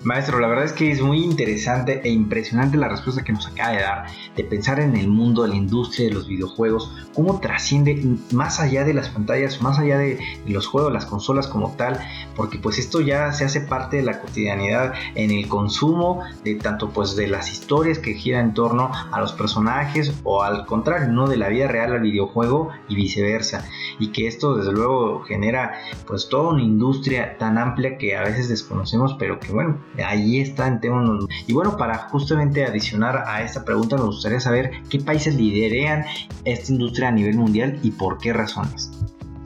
Maestro, 0.08 0.40
la 0.40 0.48
verdad 0.48 0.64
es 0.64 0.72
que 0.72 0.90
es 0.90 1.02
muy 1.02 1.22
interesante 1.22 2.00
e 2.02 2.10
impresionante 2.10 2.78
la 2.78 2.88
respuesta 2.88 3.26
que 3.26 3.34
nos 3.34 3.46
acaba 3.46 3.72
de 3.72 3.82
dar, 3.82 4.06
de 4.38 4.44
pensar 4.46 4.80
en 4.80 4.96
el 4.96 5.10
mundo 5.10 5.44
de 5.44 5.50
la 5.50 5.56
industria 5.56 6.08
de 6.08 6.14
los 6.14 6.30
videojuegos, 6.30 6.94
cómo 7.14 7.42
trasciende 7.42 8.16
más 8.32 8.62
allá 8.62 8.86
de 8.86 8.94
las 8.94 9.10
pantallas, 9.10 9.62
más 9.62 9.80
allá 9.80 9.98
de 9.98 10.18
los 10.46 10.66
juegos, 10.66 10.94
las 10.94 11.06
consolas 11.06 11.48
como 11.48 11.74
tal, 11.76 12.00
porque 12.38 12.58
pues 12.58 12.80
esto 12.80 13.02
ya 13.02 13.34
se 13.34 13.44
hace 13.44 13.60
parte 13.60 13.98
de 13.98 14.04
la 14.04 14.22
cotidianidad 14.22 14.94
en 15.16 15.30
el 15.32 15.50
consumo 15.50 16.24
de 16.46 16.56
tanto 16.56 16.92
pues 16.92 17.18
de 17.18 17.28
las 17.28 17.52
historias 17.52 18.00
que 18.00 18.14
giran 18.14 18.46
en 18.46 18.54
torno 18.54 18.90
a 19.12 19.20
los 19.20 19.34
personajes 19.34 20.14
o 20.24 20.42
al 20.42 20.66
contrario, 20.66 21.10
no 21.10 21.28
de 21.28 21.36
la 21.36 21.50
vida 21.50 21.68
real 21.68 21.92
al 21.92 22.00
videojuego 22.00 22.70
y 22.88 22.96
viceversa, 22.96 23.66
y 24.00 24.14
que 24.14 24.28
esto 24.28 24.56
desde 24.56 24.72
luego 24.72 25.20
genera 25.24 25.82
pues 26.06 26.30
toda 26.30 26.52
una 26.52 26.64
industria 26.64 27.38
tan 27.38 27.58
amplia 27.58 27.98
que 27.98 28.16
a 28.16 28.24
veces 28.24 28.48
desconocemos, 28.48 29.18
pero 29.20 29.42
que 29.42 29.52
bueno, 29.52 29.80
ahí 30.04 30.40
está 30.40 30.68
en 30.68 30.80
tema. 30.80 31.20
Y 31.48 31.54
bueno, 31.54 31.78
para 31.78 31.98
justamente 32.10 32.66
adicionar 32.66 33.24
a 33.28 33.44
esta 33.44 33.64
pregunta, 33.64 33.98
me 33.98 34.04
gustaría 34.04 34.40
saber 34.40 34.72
qué 34.90 35.00
países 35.00 35.36
liderean 35.36 36.06
esta 36.46 36.72
industria 36.72 37.10
a 37.10 37.12
nivel 37.12 37.36
mundial 37.36 37.80
y 37.84 37.92
por 37.92 38.18
qué 38.18 38.34
razones. 38.34 38.92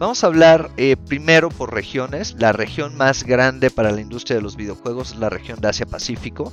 Vamos 0.01 0.24
a 0.24 0.27
hablar 0.27 0.72
eh, 0.77 0.96
primero 0.98 1.50
por 1.50 1.75
regiones. 1.75 2.36
La 2.39 2.53
región 2.53 2.98
más 2.98 3.24
grande 3.24 3.70
para 3.70 3.91
la 3.91 4.01
industria 4.01 4.36
de 4.36 4.41
los 4.41 4.55
videojuegos 4.55 5.12
es 5.12 5.20
la 5.20 5.29
región 5.29 5.62
de 5.62 5.67
Asia-Pacífico, 5.67 6.51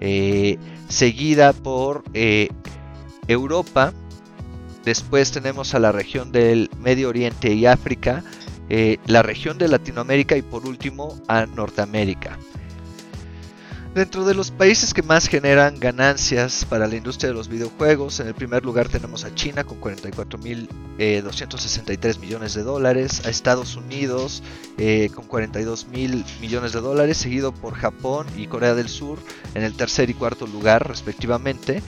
eh, 0.00 0.58
seguida 0.90 1.54
por 1.54 2.04
eh, 2.12 2.50
Europa. 3.26 3.94
Después 4.84 5.32
tenemos 5.32 5.74
a 5.74 5.78
la 5.78 5.92
región 5.92 6.30
del 6.30 6.68
Medio 6.78 7.08
Oriente 7.08 7.54
y 7.54 7.64
África, 7.64 8.22
la 9.06 9.22
región 9.22 9.56
de 9.56 9.68
Latinoamérica 9.68 10.36
y 10.36 10.42
por 10.42 10.66
último 10.66 11.18
a 11.26 11.46
Norteamérica. 11.46 12.38
Dentro 13.94 14.24
de 14.24 14.34
los 14.34 14.52
países 14.52 14.94
que 14.94 15.02
más 15.02 15.26
generan 15.26 15.80
ganancias 15.80 16.64
para 16.64 16.86
la 16.86 16.94
industria 16.94 17.30
de 17.30 17.34
los 17.34 17.48
videojuegos, 17.48 18.20
en 18.20 18.28
el 18.28 18.34
primer 18.34 18.64
lugar 18.64 18.88
tenemos 18.88 19.24
a 19.24 19.34
China 19.34 19.64
con 19.64 19.80
44.263 19.80 20.98
eh, 20.98 22.18
millones 22.20 22.54
de 22.54 22.62
dólares, 22.62 23.26
a 23.26 23.30
Estados 23.30 23.74
Unidos 23.74 24.44
eh, 24.78 25.10
con 25.12 25.28
42.000 25.28 26.24
millones 26.40 26.72
de 26.72 26.80
dólares, 26.80 27.16
seguido 27.16 27.50
por 27.50 27.74
Japón 27.74 28.28
y 28.36 28.46
Corea 28.46 28.76
del 28.76 28.88
Sur 28.88 29.18
en 29.56 29.64
el 29.64 29.74
tercer 29.74 30.08
y 30.08 30.14
cuarto 30.14 30.46
lugar 30.46 30.86
respectivamente. 30.86 31.82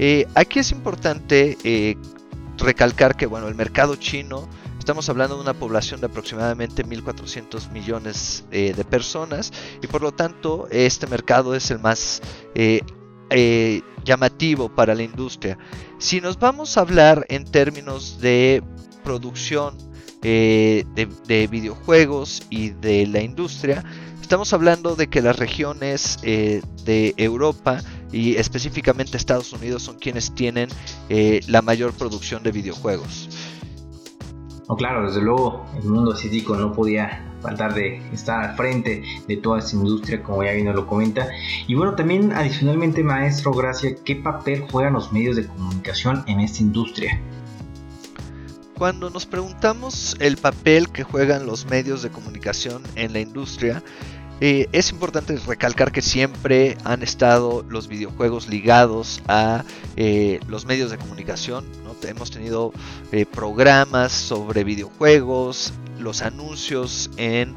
Eh, 0.00 0.26
aquí 0.34 0.58
es 0.58 0.72
importante 0.72 1.96
recalcar 2.58 3.14
que 3.16 3.26
bueno, 3.26 3.46
el 3.46 3.54
mercado 3.54 3.94
chino 3.94 4.48
Estamos 4.84 5.08
hablando 5.08 5.36
de 5.36 5.40
una 5.40 5.54
población 5.54 6.00
de 6.00 6.08
aproximadamente 6.08 6.84
1.400 6.84 7.70
millones 7.70 8.44
eh, 8.50 8.74
de 8.76 8.84
personas 8.84 9.50
y 9.82 9.86
por 9.86 10.02
lo 10.02 10.12
tanto 10.12 10.68
este 10.70 11.06
mercado 11.06 11.54
es 11.54 11.70
el 11.70 11.78
más 11.78 12.20
eh, 12.54 12.82
eh, 13.30 13.80
llamativo 14.04 14.68
para 14.68 14.94
la 14.94 15.02
industria. 15.02 15.56
Si 15.96 16.20
nos 16.20 16.38
vamos 16.38 16.76
a 16.76 16.82
hablar 16.82 17.24
en 17.30 17.46
términos 17.46 18.20
de 18.20 18.62
producción 19.02 19.78
de, 20.20 21.48
videojuegos 21.50 22.42
y 22.50 22.68
de 22.68 23.06
la 23.06 23.22
industria, 23.22 23.82
estamos 24.20 24.52
hablando 24.52 24.96
de 24.96 25.08
que 25.08 25.22
las 25.22 25.38
regiones 25.38 26.18
de 26.20 27.14
Europa 27.16 27.80
y 28.12 28.36
específicamente 28.36 29.16
Estados 29.16 29.50
Unidos 29.54 29.82
son 29.82 29.98
quienes 29.98 30.34
tienen 30.34 30.68
la 31.48 31.62
mayor 31.62 31.94
producción 31.94 32.42
de 32.42 32.52
videojuegos. 32.52 33.30
No, 34.68 34.76
claro, 34.76 35.06
desde 35.06 35.20
luego 35.20 35.66
el 35.76 35.84
mundo 35.84 36.12
asiático 36.12 36.56
no 36.56 36.72
podía 36.72 37.22
faltar 37.42 37.74
de 37.74 37.98
estar 38.12 38.42
al 38.42 38.56
frente 38.56 39.02
de 39.28 39.36
toda 39.36 39.58
esta 39.58 39.76
industria, 39.76 40.22
como 40.22 40.42
ya 40.42 40.52
bien 40.52 40.74
lo 40.74 40.86
comenta. 40.86 41.28
Y 41.66 41.74
bueno, 41.74 41.94
también 41.94 42.32
adicionalmente, 42.32 43.02
maestro 43.04 43.52
Gracia, 43.52 43.94
¿qué 44.04 44.16
papel 44.16 44.64
juegan 44.70 44.94
los 44.94 45.12
medios 45.12 45.36
de 45.36 45.46
comunicación 45.46 46.24
en 46.26 46.40
esta 46.40 46.62
industria? 46.62 47.20
Cuando 48.78 49.10
nos 49.10 49.26
preguntamos 49.26 50.16
el 50.18 50.36
papel 50.36 50.88
que 50.88 51.04
juegan 51.04 51.46
los 51.46 51.66
medios 51.66 52.02
de 52.02 52.10
comunicación 52.10 52.82
en 52.96 53.12
la 53.12 53.20
industria, 53.20 53.82
eh, 54.46 54.68
es 54.72 54.90
importante 54.90 55.34
recalcar 55.46 55.90
que 55.90 56.02
siempre 56.02 56.76
han 56.84 57.02
estado 57.02 57.64
los 57.66 57.88
videojuegos 57.88 58.46
ligados 58.46 59.22
a 59.26 59.64
eh, 59.96 60.38
los 60.48 60.66
medios 60.66 60.90
de 60.90 60.98
comunicación. 60.98 61.64
Hemos 62.06 62.30
tenido 62.30 62.70
eh, 63.12 63.24
programas 63.24 64.12
sobre 64.12 64.62
videojuegos, 64.62 65.72
los 65.98 66.20
anuncios 66.20 67.10
en 67.16 67.54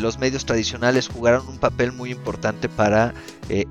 los 0.00 0.18
medios 0.18 0.44
tradicionales 0.44 1.08
jugaron 1.08 1.48
un 1.48 1.58
papel 1.58 1.92
muy 1.92 2.10
importante 2.10 2.68
para 2.68 3.14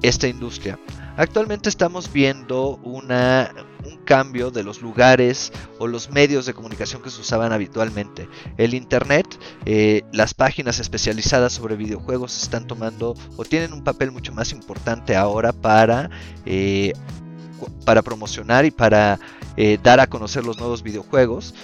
esta 0.02 0.28
industria. 0.28 0.80
Actualmente 1.18 1.68
estamos 1.68 2.14
viendo 2.14 2.80
una, 2.84 3.52
un 3.84 3.98
cambio 4.06 4.52
de 4.52 4.64
los 4.64 4.84
lugares 4.84 5.52
o 5.80 5.88
los 5.88 6.12
medios 6.12 6.46
de 6.46 6.54
comunicación 6.54 7.02
que 7.02 7.10
se 7.10 7.20
usaban 7.22 7.52
habitualmente. 7.52 8.30
El 8.58 8.76
Internet, 8.76 9.26
eh, 9.66 10.04
las 10.14 10.36
páginas 10.36 10.80
especializadas 10.80 11.54
sobre 11.54 11.76
videojuegos 11.76 12.40
están 12.42 12.68
tomando 12.68 13.16
o 13.36 13.44
tienen 13.44 13.74
un 13.74 13.84
papel 13.84 14.12
mucho 14.12 14.32
más 14.32 14.52
importante 14.52 15.16
ahora 15.16 15.54
para, 15.54 16.12
eh, 16.46 16.94
para 17.84 18.04
promocionar 18.04 18.66
y 18.66 18.72
para 18.72 19.20
eh, 19.56 19.80
dar 19.82 20.00
a 20.00 20.06
conocer 20.06 20.46
los 20.46 20.60
nuevos 20.60 20.84
videojuegos. 20.84 21.56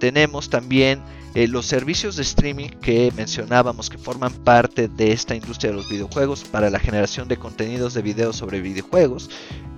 tenemos 0.00 0.50
también 0.50 1.00
eh, 1.36 1.48
los 1.48 1.66
servicios 1.66 2.16
de 2.16 2.22
streaming 2.22 2.70
que 2.80 3.12
mencionábamos 3.14 3.90
que 3.90 3.98
forman 3.98 4.32
parte 4.32 4.88
de 4.88 5.12
esta 5.12 5.34
industria 5.34 5.70
de 5.70 5.76
los 5.76 5.86
videojuegos 5.86 6.44
para 6.44 6.70
la 6.70 6.78
generación 6.78 7.28
de 7.28 7.36
contenidos 7.36 7.92
de 7.92 8.00
videos 8.00 8.36
sobre 8.36 8.62
videojuegos 8.62 9.28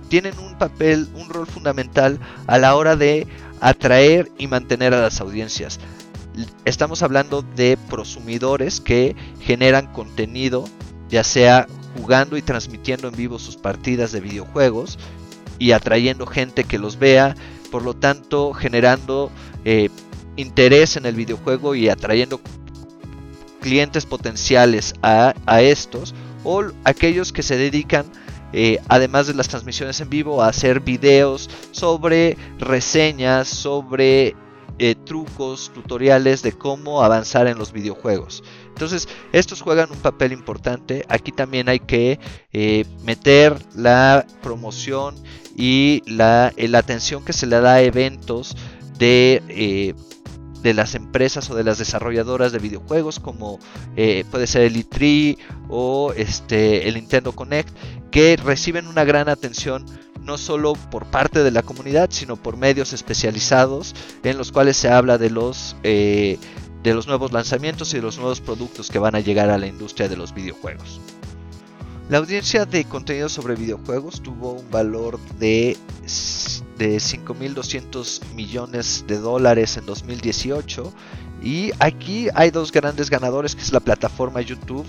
tienen 0.07 0.39
un 0.39 0.57
papel, 0.57 1.09
un 1.15 1.27
rol 1.27 1.45
fundamental 1.45 2.17
a 2.47 2.59
la 2.59 2.77
hora 2.77 2.95
de 2.95 3.27
atraer 3.59 4.31
y 4.37 4.47
mantener 4.47 4.93
a 4.93 5.01
las 5.01 5.19
audiencias. 5.19 5.81
Estamos 6.63 7.03
hablando 7.03 7.41
de 7.41 7.77
prosumidores 7.89 8.79
que 8.79 9.17
generan 9.41 9.91
contenido, 9.91 10.63
ya 11.09 11.25
sea 11.25 11.67
jugando 11.97 12.37
y 12.37 12.41
transmitiendo 12.41 13.09
en 13.09 13.17
vivo 13.17 13.37
sus 13.37 13.57
partidas 13.57 14.13
de 14.13 14.21
videojuegos 14.21 14.97
y 15.57 15.73
atrayendo 15.73 16.25
gente 16.25 16.63
que 16.63 16.79
los 16.79 16.99
vea, 16.99 17.35
por 17.69 17.83
lo 17.83 17.97
tanto 17.97 18.53
generando 18.53 19.29
eh, 19.65 19.89
interés 20.39 20.95
en 20.95 21.05
el 21.05 21.15
videojuego 21.15 21.75
y 21.75 21.89
atrayendo 21.89 22.39
clientes 23.59 24.05
potenciales 24.05 24.93
a, 25.01 25.33
estos 25.61 26.15
o 26.43 26.63
aquellos 26.85 27.33
que 27.33 27.43
se 27.43 27.57
dedican 27.57 28.05
eh, 28.53 28.79
además 28.87 29.27
de 29.27 29.33
las 29.35 29.47
transmisiones 29.47 29.99
en 30.01 30.09
vivo 30.09 30.41
a 30.41 30.47
hacer 30.47 30.79
videos 30.79 31.49
sobre 31.71 32.37
reseñas 32.57 33.47
sobre 33.47 34.35
eh, 34.79 34.95
trucos 34.95 35.71
tutoriales 35.73 36.41
de 36.41 36.53
cómo 36.53 37.03
avanzar 37.03 37.47
en 37.47 37.57
los 37.57 37.73
videojuegos. 37.73 38.43
Entonces 38.69 39.09
estos 39.33 39.61
juegan 39.61 39.91
un 39.91 39.97
papel 39.97 40.31
importante. 40.31 41.05
Aquí 41.09 41.33
también 41.33 41.67
hay 41.67 41.81
que 41.81 42.17
eh, 42.53 42.85
meter 43.03 43.59
la 43.75 44.25
promoción 44.41 45.15
y 45.55 46.01
la, 46.07 46.53
la, 46.55 46.77
atención 46.79 47.25
que 47.25 47.33
se 47.33 47.45
le 47.45 47.59
da 47.59 47.73
a 47.73 47.81
eventos 47.81 48.55
de 48.97 49.93
de 50.61 50.73
las 50.73 50.95
empresas 50.95 51.49
o 51.49 51.55
de 51.55 51.63
las 51.63 51.77
desarrolladoras 51.77 52.51
de 52.51 52.59
videojuegos 52.59 53.19
como 53.19 53.59
eh, 53.95 54.25
puede 54.29 54.47
ser 54.47 54.63
el 54.63 54.75
E3 54.75 55.37
o 55.69 56.13
este, 56.15 56.87
el 56.87 56.95
Nintendo 56.95 57.31
Connect 57.33 57.69
que 58.11 58.37
reciben 58.37 58.87
una 58.87 59.03
gran 59.03 59.29
atención 59.29 59.85
no 60.21 60.37
solo 60.37 60.73
por 60.91 61.05
parte 61.05 61.43
de 61.43 61.51
la 61.51 61.63
comunidad 61.63 62.09
sino 62.11 62.35
por 62.35 62.57
medios 62.57 62.93
especializados 62.93 63.95
en 64.23 64.37
los 64.37 64.51
cuales 64.51 64.77
se 64.77 64.89
habla 64.89 65.17
de 65.17 65.29
los 65.29 65.75
eh, 65.83 66.37
de 66.83 66.93
los 66.93 67.07
nuevos 67.07 67.31
lanzamientos 67.31 67.93
y 67.93 67.97
de 67.97 68.03
los 68.03 68.17
nuevos 68.17 68.41
productos 68.41 68.89
que 68.89 68.99
van 68.99 69.15
a 69.15 69.19
llegar 69.19 69.49
a 69.49 69.57
la 69.57 69.67
industria 69.67 70.07
de 70.07 70.15
los 70.15 70.33
videojuegos. 70.33 71.01
La 72.09 72.17
audiencia 72.17 72.65
de 72.65 72.85
contenido 72.85 73.29
sobre 73.29 73.55
videojuegos 73.55 74.21
tuvo 74.21 74.53
un 74.53 74.71
valor 74.71 75.19
de, 75.37 75.77
de 76.79 76.97
5.200 76.97 78.23
millones 78.33 79.03
de 79.05 79.19
dólares 79.19 79.77
en 79.77 79.85
2018 79.85 80.91
y 81.43 81.71
aquí 81.79 82.27
hay 82.33 82.49
dos 82.49 82.71
grandes 82.71 83.09
ganadores 83.09 83.55
que 83.55 83.61
es 83.61 83.71
la 83.71 83.79
plataforma 83.79 84.41
YouTube 84.41 84.85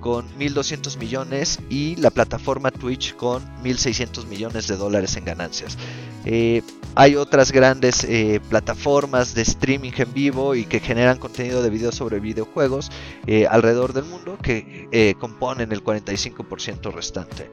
con 0.00 0.26
1.200 0.38 0.98
millones 0.98 1.60
y 1.68 1.96
la 1.96 2.10
plataforma 2.10 2.70
Twitch 2.70 3.14
con 3.14 3.42
1.600 3.62 4.26
millones 4.26 4.66
de 4.66 4.76
dólares 4.76 5.16
en 5.16 5.24
ganancias. 5.24 5.76
Eh, 6.24 6.62
hay 6.94 7.16
otras 7.16 7.52
grandes 7.52 8.04
eh, 8.04 8.40
plataformas 8.48 9.34
de 9.34 9.42
streaming 9.42 9.92
en 9.96 10.12
vivo 10.12 10.54
y 10.54 10.64
que 10.64 10.80
generan 10.80 11.18
contenido 11.18 11.62
de 11.62 11.70
video 11.70 11.92
sobre 11.92 12.20
videojuegos 12.20 12.90
eh, 13.26 13.46
alrededor 13.46 13.92
del 13.92 14.04
mundo 14.04 14.38
que 14.42 15.16
componen 15.18 15.72
el 15.72 15.82
45% 15.82 16.92
restante. 16.92 17.50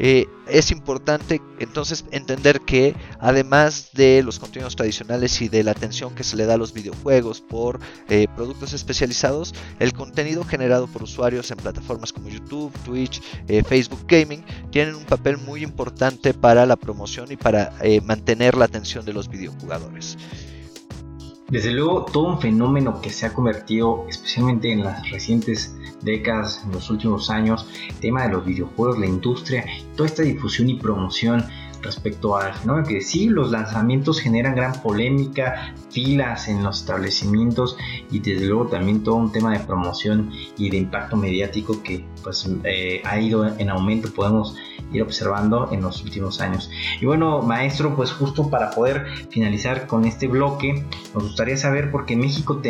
Eh, 0.00 0.28
es 0.48 0.70
importante 0.70 1.42
entonces 1.58 2.04
entender 2.12 2.60
que 2.60 2.94
además 3.18 3.90
de 3.92 4.22
los 4.22 4.38
contenidos 4.38 4.76
tradicionales 4.76 5.42
y 5.42 5.48
de 5.48 5.64
la 5.64 5.72
atención 5.72 6.14
que 6.14 6.22
se 6.22 6.36
le 6.36 6.46
da 6.46 6.54
a 6.54 6.56
los 6.56 6.72
videojuegos 6.72 7.40
por 7.40 7.80
eh, 8.08 8.28
productos 8.36 8.72
especializados, 8.72 9.54
el 9.80 9.92
contenido 9.92 10.44
generado 10.44 10.86
por 10.86 11.02
usuarios 11.02 11.50
en 11.50 11.56
plataformas 11.56 12.12
como 12.12 12.28
YouTube, 12.28 12.72
Twitch, 12.84 13.20
eh, 13.48 13.64
Facebook 13.64 14.04
Gaming 14.06 14.44
tienen 14.70 14.94
un 14.94 15.04
papel 15.04 15.36
muy 15.36 15.64
importante 15.64 16.32
para 16.32 16.64
la 16.64 16.76
promoción 16.76 17.32
y 17.32 17.36
para 17.36 17.72
mantener 18.04 18.56
la 18.56 18.66
atención 18.66 19.04
de 19.04 19.12
los 19.12 19.28
videojugadores. 19.28 20.16
Desde 21.50 21.72
luego, 21.72 22.04
todo 22.04 22.24
un 22.24 22.40
fenómeno 22.40 23.00
que 23.00 23.08
se 23.08 23.24
ha 23.24 23.32
convertido, 23.32 24.04
especialmente 24.10 24.70
en 24.70 24.84
las 24.84 25.10
recientes 25.10 25.74
décadas, 26.02 26.62
en 26.64 26.72
los 26.72 26.90
últimos 26.90 27.30
años, 27.30 27.66
tema 28.00 28.24
de 28.24 28.34
los 28.34 28.44
videojuegos, 28.44 28.98
la 28.98 29.06
industria, 29.06 29.64
toda 29.96 30.08
esta 30.08 30.22
difusión 30.22 30.68
y 30.68 30.74
promoción 30.74 31.42
respecto 31.80 32.36
al 32.36 32.52
fenómeno 32.54 32.86
que 32.86 33.00
sí, 33.00 33.28
los 33.28 33.50
lanzamientos 33.50 34.20
generan 34.20 34.56
gran 34.56 34.74
polémica, 34.82 35.74
filas 35.90 36.48
en 36.48 36.62
los 36.62 36.80
establecimientos 36.80 37.78
y 38.10 38.18
desde 38.18 38.46
luego 38.46 38.66
también 38.66 39.02
todo 39.02 39.14
un 39.14 39.32
tema 39.32 39.56
de 39.56 39.64
promoción 39.64 40.30
y 40.58 40.68
de 40.68 40.76
impacto 40.76 41.16
mediático 41.16 41.82
que 41.82 42.04
pues 42.22 42.46
eh, 42.64 43.00
ha 43.04 43.20
ido 43.20 43.46
en 43.46 43.70
aumento, 43.70 44.12
podemos 44.12 44.54
ir 44.92 45.02
observando 45.02 45.70
en 45.72 45.82
los 45.82 46.02
últimos 46.02 46.40
años. 46.40 46.70
Y 47.00 47.06
bueno, 47.06 47.42
maestro, 47.42 47.94
pues 47.94 48.12
justo 48.12 48.50
para 48.50 48.70
poder 48.70 49.06
finalizar 49.30 49.86
con 49.86 50.04
este 50.04 50.26
bloque, 50.28 50.84
nos 51.14 51.24
gustaría 51.24 51.56
saber 51.56 51.90
porque 51.90 52.14
en 52.14 52.20
México 52.20 52.60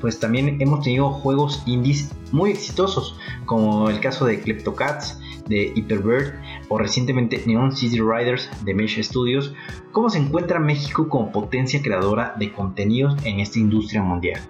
pues 0.00 0.18
también 0.18 0.60
hemos 0.60 0.82
tenido 0.82 1.10
juegos 1.10 1.62
indies 1.66 2.10
muy 2.30 2.50
exitosos, 2.50 3.16
como 3.44 3.88
el 3.90 4.00
caso 4.00 4.24
de 4.24 4.40
Kleptocats, 4.40 5.18
de 5.48 5.72
Hyperbird 5.74 6.34
o 6.68 6.78
recientemente 6.78 7.42
Neon 7.46 7.76
City 7.76 8.00
Riders 8.00 8.48
de 8.64 8.74
Mesh 8.74 9.02
Studios, 9.02 9.54
¿cómo 9.90 10.08
se 10.08 10.18
encuentra 10.18 10.58
México 10.60 11.08
como 11.08 11.32
potencia 11.32 11.82
creadora 11.82 12.34
de 12.38 12.52
contenidos 12.52 13.16
en 13.24 13.40
esta 13.40 13.58
industria 13.58 14.02
mundial? 14.02 14.40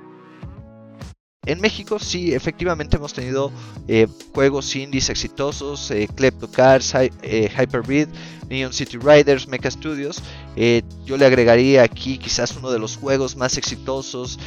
En 1.44 1.60
México 1.60 1.98
sí, 1.98 2.32
efectivamente 2.32 2.98
hemos 2.98 3.14
tenido 3.14 3.50
eh, 3.88 4.06
juegos 4.32 4.76
indies 4.76 5.10
exitosos, 5.10 5.90
eh, 5.90 6.08
Kleptocars, 6.14 6.94
eh, 6.94 7.50
Hyperbeat, 7.50 8.08
Neon 8.48 8.72
City 8.72 8.96
Riders, 8.96 9.48
Mecha 9.48 9.68
Studios. 9.68 10.22
Eh, 10.54 10.82
yo 11.04 11.16
le 11.16 11.26
agregaría 11.26 11.82
aquí 11.82 12.18
quizás 12.18 12.56
uno 12.56 12.70
de 12.70 12.78
los 12.78 12.96
juegos 12.96 13.34
más 13.34 13.56
exitosos 13.56 14.38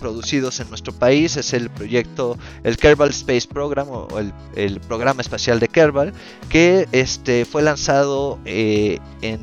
producidos 0.00 0.58
en 0.58 0.70
nuestro 0.70 0.92
país, 0.92 1.36
es 1.36 1.52
el 1.52 1.70
proyecto, 1.70 2.36
el 2.64 2.78
Kerbal 2.78 3.10
Space 3.10 3.46
Program 3.46 3.88
o 3.88 4.08
el, 4.56 4.80
programa 4.80 5.22
espacial 5.22 5.60
de 5.60 5.68
Kerbal, 5.68 6.12
que 6.48 6.88
este, 6.90 7.44
fue 7.44 7.62
lanzado 7.62 8.40
en 8.44 9.38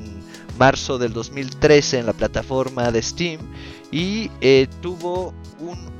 marzo 0.57 0.97
del 0.97 1.13
2013 1.13 1.99
en 1.99 2.05
la 2.05 2.13
plataforma 2.13 2.91
de 2.91 3.01
Steam 3.01 3.39
y 3.91 4.27
tuvo 4.81 5.33
un 5.61 5.98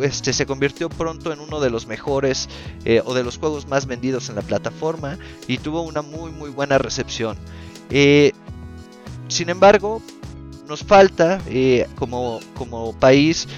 este, 0.00 0.32
se 0.32 0.46
convirtió 0.46 0.88
pronto 0.88 1.32
en 1.32 1.40
uno 1.40 1.60
de 1.60 1.70
los 1.70 1.86
mejores 1.86 2.48
eh, 2.84 3.02
o 3.04 3.14
de 3.14 3.24
los 3.24 3.38
juegos 3.38 3.68
más 3.68 3.86
vendidos 3.86 4.28
en 4.28 4.36
la 4.36 4.42
plataforma 4.42 5.18
y 5.46 5.58
tuvo 5.58 5.82
una 5.82 6.02
muy 6.02 6.30
muy 6.30 6.50
buena 6.50 6.78
recepción. 6.78 7.36
Eh, 7.90 8.32
sin 9.28 9.50
embargo, 9.50 10.00
nos 10.68 10.82
falta 10.82 11.40
eh, 11.46 11.86
como, 11.96 12.40
como 12.54 12.92
país 12.94 13.48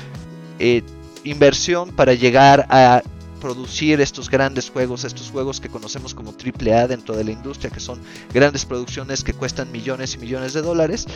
inversión 1.25 1.90
para 1.90 2.14
llegar 2.14 2.66
a 2.70 3.03
producir 3.40 4.01
estos 4.01 4.31
grandes 4.31 4.70
juegos, 4.70 5.05
estos 5.05 5.31
juegos 5.31 5.61
que 5.61 5.68
conocemos 5.68 6.14
como 6.14 6.31
AAA 6.33 6.88
dentro 6.88 7.14
de 7.14 7.25
la 7.25 7.33
industria, 7.33 7.70
que 7.70 7.81
son 7.81 8.01
grandes 8.33 8.64
producciones 8.64 9.23
que 9.23 9.35
cuestan 9.35 9.70
millones 9.70 10.14
y 10.14 10.18
millones 10.18 10.55
de 10.55 10.62
dólares. 10.62 11.07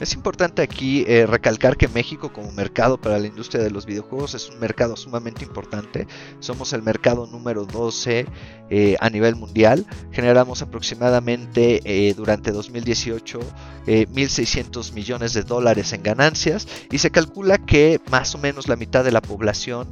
Es 0.00 0.14
importante 0.14 0.62
aquí 0.62 1.04
eh, 1.08 1.26
recalcar 1.26 1.76
que 1.76 1.88
México 1.88 2.32
como 2.32 2.52
mercado 2.52 3.00
para 3.00 3.18
la 3.18 3.26
industria 3.26 3.64
de 3.64 3.70
los 3.70 3.84
videojuegos 3.84 4.34
es 4.34 4.48
un 4.48 4.60
mercado 4.60 4.96
sumamente 4.96 5.44
importante. 5.44 6.06
Somos 6.38 6.72
el 6.72 6.82
mercado 6.82 7.26
número 7.26 7.64
12 7.64 8.26
eh, 8.70 8.96
a 9.00 9.10
nivel 9.10 9.34
mundial. 9.34 9.86
Generamos 10.12 10.62
aproximadamente 10.62 11.80
eh, 11.84 12.14
durante 12.14 12.52
2018 12.52 13.40
1.600 13.88 14.92
millones 14.92 15.32
de 15.32 15.42
dólares 15.42 15.94
en 15.94 16.02
ganancias 16.02 16.68
y 16.92 16.98
se 16.98 17.10
calcula 17.10 17.56
que 17.56 18.02
más 18.10 18.34
o 18.34 18.38
menos 18.38 18.68
la 18.68 18.76
mitad 18.76 19.02
de 19.02 19.12
la 19.12 19.22
población 19.22 19.88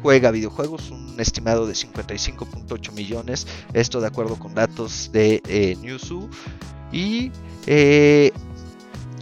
juega 0.00 0.30
videojuegos, 0.30 0.92
un 0.92 1.18
estimado 1.18 1.66
de 1.66 1.74
55.8 1.74 2.92
millones, 2.92 3.48
esto 3.72 4.00
de 4.00 4.06
acuerdo 4.06 4.38
con 4.38 4.54
datos 4.54 5.10
de 5.10 5.76
Newzoo. 5.82 6.30
Y 6.92 7.32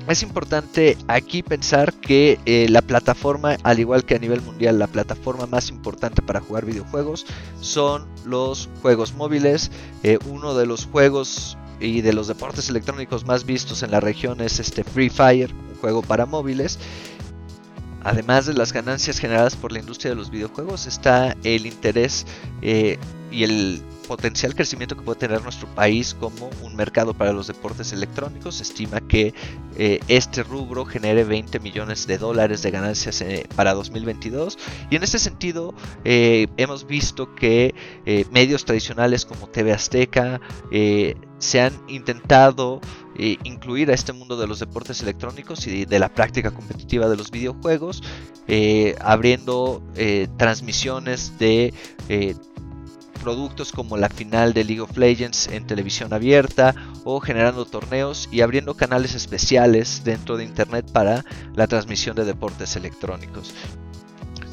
es 0.08 0.22
importante 0.22 0.96
aquí 1.06 1.42
pensar 1.42 1.92
que 1.92 2.38
eh, 2.46 2.66
la 2.68 2.82
plataforma, 2.82 3.56
al 3.62 3.78
igual 3.78 4.04
que 4.04 4.14
a 4.14 4.18
nivel 4.18 4.40
mundial, 4.40 4.78
la 4.78 4.86
plataforma 4.86 5.46
más 5.46 5.68
importante 5.68 6.22
para 6.22 6.40
jugar 6.40 6.64
videojuegos 6.64 7.26
son 7.60 8.06
los 8.24 8.68
juegos 8.80 9.14
móviles. 9.14 9.70
Eh, 10.02 10.18
uno 10.26 10.54
de 10.54 10.66
los 10.66 10.86
juegos 10.86 11.58
y 11.80 12.00
de 12.00 12.12
los 12.12 12.26
deportes 12.26 12.68
electrónicos 12.68 13.26
más 13.26 13.44
vistos 13.44 13.82
en 13.82 13.90
la 13.90 14.00
región 14.00 14.40
es 14.40 14.58
este 14.60 14.82
Free 14.82 15.10
Fire, 15.10 15.52
un 15.52 15.76
juego 15.80 16.02
para 16.02 16.26
móviles. 16.26 16.78
Además 18.02 18.46
de 18.46 18.54
las 18.54 18.72
ganancias 18.72 19.18
generadas 19.18 19.56
por 19.56 19.72
la 19.72 19.80
industria 19.80 20.10
de 20.12 20.16
los 20.16 20.30
videojuegos, 20.30 20.86
está 20.86 21.36
el 21.42 21.66
interés 21.66 22.26
eh, 22.62 22.98
y 23.30 23.42
el 23.42 23.82
potencial 24.08 24.54
crecimiento 24.54 24.96
que 24.96 25.02
puede 25.02 25.20
tener 25.20 25.42
nuestro 25.42 25.68
país 25.74 26.16
como 26.18 26.50
un 26.62 26.74
mercado 26.74 27.12
para 27.12 27.32
los 27.32 27.46
deportes 27.46 27.92
electrónicos. 27.92 28.56
Se 28.56 28.62
estima 28.62 29.00
que 29.02 29.34
eh, 29.76 30.00
este 30.08 30.42
rubro 30.42 30.86
genere 30.86 31.24
20 31.24 31.60
millones 31.60 32.06
de 32.06 32.16
dólares 32.16 32.62
de 32.62 32.70
ganancias 32.70 33.20
eh, 33.20 33.46
para 33.54 33.74
2022. 33.74 34.58
Y 34.90 34.96
en 34.96 35.02
este 35.02 35.18
sentido 35.18 35.74
eh, 36.04 36.48
hemos 36.56 36.86
visto 36.86 37.34
que 37.34 37.74
medios 38.30 38.64
tradicionales 38.64 39.26
como 39.26 39.48
TV 39.48 39.72
Azteca 39.72 40.40
se 41.38 41.60
han 41.60 41.72
intentado 41.88 42.80
incluir 43.44 43.90
a 43.90 43.94
este 43.94 44.12
mundo 44.12 44.36
de 44.36 44.46
los 44.46 44.60
deportes 44.60 45.02
electrónicos 45.02 45.66
y 45.66 45.84
de 45.84 45.98
la 45.98 46.08
práctica 46.08 46.52
competitiva 46.52 47.08
de 47.08 47.16
los 47.16 47.30
videojuegos, 47.30 48.02
abriendo 49.00 49.82
transmisiones 50.38 51.38
de 51.38 51.74
productos 53.18 53.72
como 53.72 53.96
la 53.96 54.08
final 54.08 54.54
de 54.54 54.64
League 54.64 54.80
of 54.80 54.96
Legends 54.96 55.48
en 55.48 55.66
televisión 55.66 56.12
abierta 56.12 56.74
o 57.04 57.20
generando 57.20 57.64
torneos 57.64 58.28
y 58.32 58.40
abriendo 58.40 58.74
canales 58.74 59.14
especiales 59.14 60.02
dentro 60.04 60.36
de 60.36 60.44
Internet 60.44 60.90
para 60.92 61.24
la 61.54 61.66
transmisión 61.66 62.16
de 62.16 62.24
deportes 62.24 62.76
electrónicos. 62.76 63.54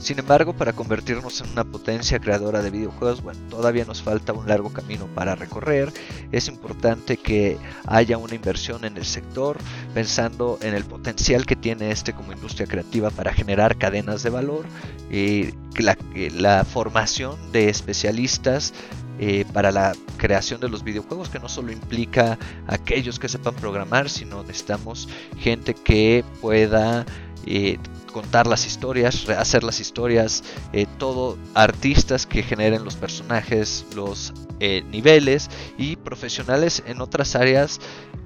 Sin 0.06 0.20
embargo, 0.20 0.54
para 0.54 0.72
convertirnos 0.72 1.42
en 1.42 1.50
una 1.50 1.64
potencia 1.64 2.20
creadora 2.20 2.62
de 2.62 2.70
videojuegos, 2.70 3.24
bueno, 3.24 3.40
todavía 3.50 3.86
nos 3.86 4.04
falta 4.04 4.34
un 4.34 4.48
largo 4.48 4.72
camino 4.72 5.08
para 5.08 5.34
recorrer. 5.34 5.92
Es 6.32 6.48
importante 6.48 7.18
que 7.18 7.58
haya 7.88 8.20
una 8.20 8.36
inversión 8.36 8.86
en 8.86 8.98
el 8.98 9.06
sector, 9.06 9.58
pensando 9.96 10.60
en 10.62 10.76
el 10.76 10.86
potencial 10.86 11.48
que 11.48 11.56
tiene 11.56 11.90
este 11.90 12.14
como 12.14 12.34
industria 12.34 12.68
creativa 12.68 13.10
para 13.10 13.34
generar 13.34 13.80
cadenas 13.80 14.22
de 14.22 14.30
valor, 14.30 14.68
y 15.10 15.56
la, 15.80 15.98
la 16.36 16.66
formación 16.66 17.36
de 17.52 17.70
especialistas 17.70 18.76
eh, 19.18 19.44
para 19.54 19.72
la 19.72 19.94
creación 20.18 20.62
de 20.62 20.70
los 20.70 20.84
videojuegos, 20.84 21.30
que 21.30 21.40
no 21.40 21.50
solo 21.50 21.72
implica 21.72 22.38
aquellos 22.68 23.18
que 23.18 23.28
sepan 23.28 23.56
programar, 23.56 24.12
sino 24.12 24.44
necesitamos 24.44 25.10
gente 25.40 25.74
que 25.74 26.24
pueda 26.42 27.08
eh, 27.48 27.80
contar 28.16 28.48
las 28.48 28.66
historias, 28.66 29.28
hacer 29.28 29.66
las 29.66 29.82
historias, 29.82 30.42
eh, 30.72 30.86
todo 30.98 31.38
artistas 31.54 32.26
que 32.26 32.44
generen 32.44 32.86
los 32.86 32.96
personajes, 32.96 33.86
los 33.94 34.34
eh, 34.62 34.84
niveles 34.90 35.50
y 35.78 35.98
profesionales 35.98 36.82
en 36.88 37.02
otras 37.02 37.36
áreas 37.36 37.82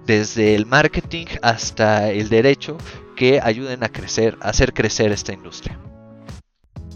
desde 0.06 0.54
el 0.54 0.67
marketing 0.67 1.25
hasta 1.41 2.12
el 2.12 2.30
derecho 2.30 2.78
que 3.15 3.39
ayuden 3.41 3.84
a 3.84 3.89
crecer, 3.89 4.38
a 4.41 4.49
hacer 4.49 4.75
crecer 4.75 5.12
esta 5.12 5.34
industria. 5.34 5.80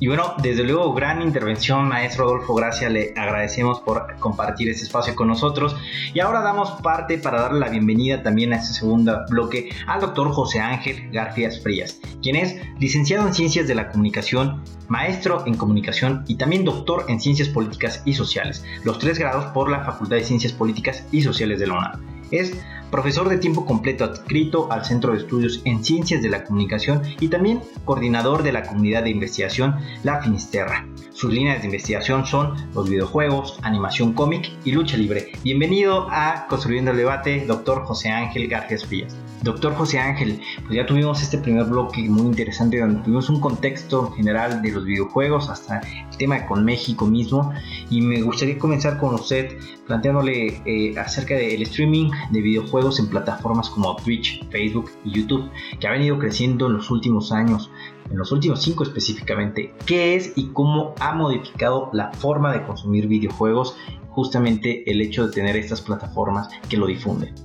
Y 0.04 0.08
bueno, 0.08 0.34
desde 0.44 0.66
luego, 0.66 0.94
gran 0.94 1.22
intervención, 1.22 1.88
maestro 1.88 2.26
Adolfo 2.26 2.54
Gracia. 2.56 2.90
Le 2.90 3.14
agradecemos 3.16 3.80
por 3.80 4.18
compartir 4.20 4.68
este 4.68 4.84
espacio 4.84 5.16
con 5.16 5.30
nosotros. 5.30 5.78
Y 6.14 6.20
ahora 6.20 6.42
damos 6.42 6.72
parte 6.82 7.18
para 7.18 7.40
darle 7.44 7.62
la 7.62 7.70
bienvenida 7.70 8.22
también 8.22 8.52
a 8.52 8.58
este 8.58 8.74
segundo 8.74 9.22
bloque 9.30 9.70
al 9.88 10.02
doctor 10.02 10.34
José 10.34 10.60
Ángel 10.60 11.10
Garfias 11.14 11.62
Frías, 11.62 12.02
quien 12.22 12.36
es 12.36 12.58
licenciado 12.82 13.26
en 13.26 13.34
Ciencias 13.34 13.66
de 13.66 13.76
la 13.76 13.92
Comunicación, 13.92 14.62
maestro 14.90 15.48
en 15.48 15.56
Comunicación 15.56 16.26
y 16.28 16.36
también 16.36 16.66
doctor 16.66 17.06
en 17.08 17.22
Ciencias 17.22 17.48
Políticas 17.48 18.02
y 18.04 18.14
Sociales, 18.14 18.66
los 18.84 19.00
tres 19.00 19.18
grados 19.18 19.54
por 19.54 19.70
la 19.70 19.86
Facultad 19.86 20.18
de 20.18 20.26
Ciencias 20.26 20.52
Políticas 20.52 21.06
y 21.14 21.22
Sociales 21.22 21.62
de 21.62 21.68
la 21.68 21.76
UNAM. 21.76 22.13
Es 22.34 22.52
profesor 22.90 23.30
de 23.30 23.38
tiempo 23.38 23.64
completo 23.64 24.04
adscrito 24.04 24.72
al 24.72 24.84
Centro 24.84 25.14
de 25.14 25.20
Estudios 25.20 25.62
en 25.66 25.84
Ciencias 25.84 26.24
de 26.24 26.30
la 26.30 26.44
Comunicación 26.44 27.04
y 27.20 27.28
también 27.28 27.62
coordinador 27.86 28.42
de 28.42 28.52
la 28.52 28.64
comunidad 28.64 29.04
de 29.04 29.12
investigación 29.12 29.76
La 30.02 30.20
Finisterra. 30.20 30.88
Sus 31.12 31.32
líneas 31.32 31.60
de 31.60 31.68
investigación 31.68 32.26
son 32.26 32.56
los 32.74 32.90
videojuegos, 32.90 33.60
animación 33.62 34.14
cómic 34.14 34.52
y 34.66 34.72
lucha 34.72 34.98
libre. 34.98 35.34
Bienvenido 35.44 36.08
a 36.10 36.48
Construyendo 36.48 36.90
el 36.90 36.98
Debate, 36.98 37.46
doctor 37.46 37.84
José 37.86 38.10
Ángel 38.10 38.48
García 38.48 38.80
Frías. 38.80 39.16
Doctor 39.44 39.74
José 39.76 40.00
Ángel, 40.00 40.40
pues 40.62 40.78
ya 40.78 40.86
tuvimos 40.86 41.22
este 41.22 41.38
primer 41.38 41.66
bloque 41.66 42.10
muy 42.10 42.28
interesante 42.28 42.80
donde 42.80 43.02
tuvimos 43.02 43.30
un 43.30 43.42
contexto 43.42 44.10
general 44.12 44.62
de 44.62 44.72
los 44.72 44.86
videojuegos 44.86 45.50
hasta 45.50 45.82
el 45.82 46.18
tema 46.18 46.46
con 46.46 46.64
México 46.64 47.06
mismo 47.06 47.52
y 47.90 48.00
me 48.00 48.22
gustaría 48.22 48.58
comenzar 48.58 48.98
con 48.98 49.16
usted 49.16 49.58
planteándole 49.86 50.62
eh, 50.66 50.98
acerca 50.98 51.36
del 51.36 51.62
streaming 51.64 52.10
de 52.32 52.42
videojuegos 52.42 53.00
en 53.00 53.10
plataformas 53.10 53.70
como 53.70 53.98
Twitch, 53.98 54.48
Facebook 54.50 54.90
y 55.04 55.12
YouTube 55.12 55.50
que 55.78 55.88
ha 55.88 55.92
venido 55.92 56.18
creciendo 56.18 56.68
en 56.68 56.74
los 56.78 56.90
últimos 56.90 57.34
años, 57.34 57.70
en 58.10 58.18
los 58.18 58.32
últimos 58.32 58.62
cinco 58.62 58.84
específicamente. 58.84 59.74
¿Qué 59.86 60.16
es 60.16 60.32
y 60.38 60.54
cómo 60.54 60.96
ha 61.02 61.14
modificado 61.16 61.90
la 61.92 62.14
forma 62.14 62.54
de 62.54 62.64
consumir 62.64 63.08
videojuegos 63.08 63.76
justamente 64.08 64.90
el 64.90 65.02
hecho 65.02 65.28
de 65.28 65.34
tener 65.34 65.58
estas 65.58 65.82
plataformas 65.82 66.48
que 66.70 66.78
lo 66.78 66.88
difunden? 66.88 67.36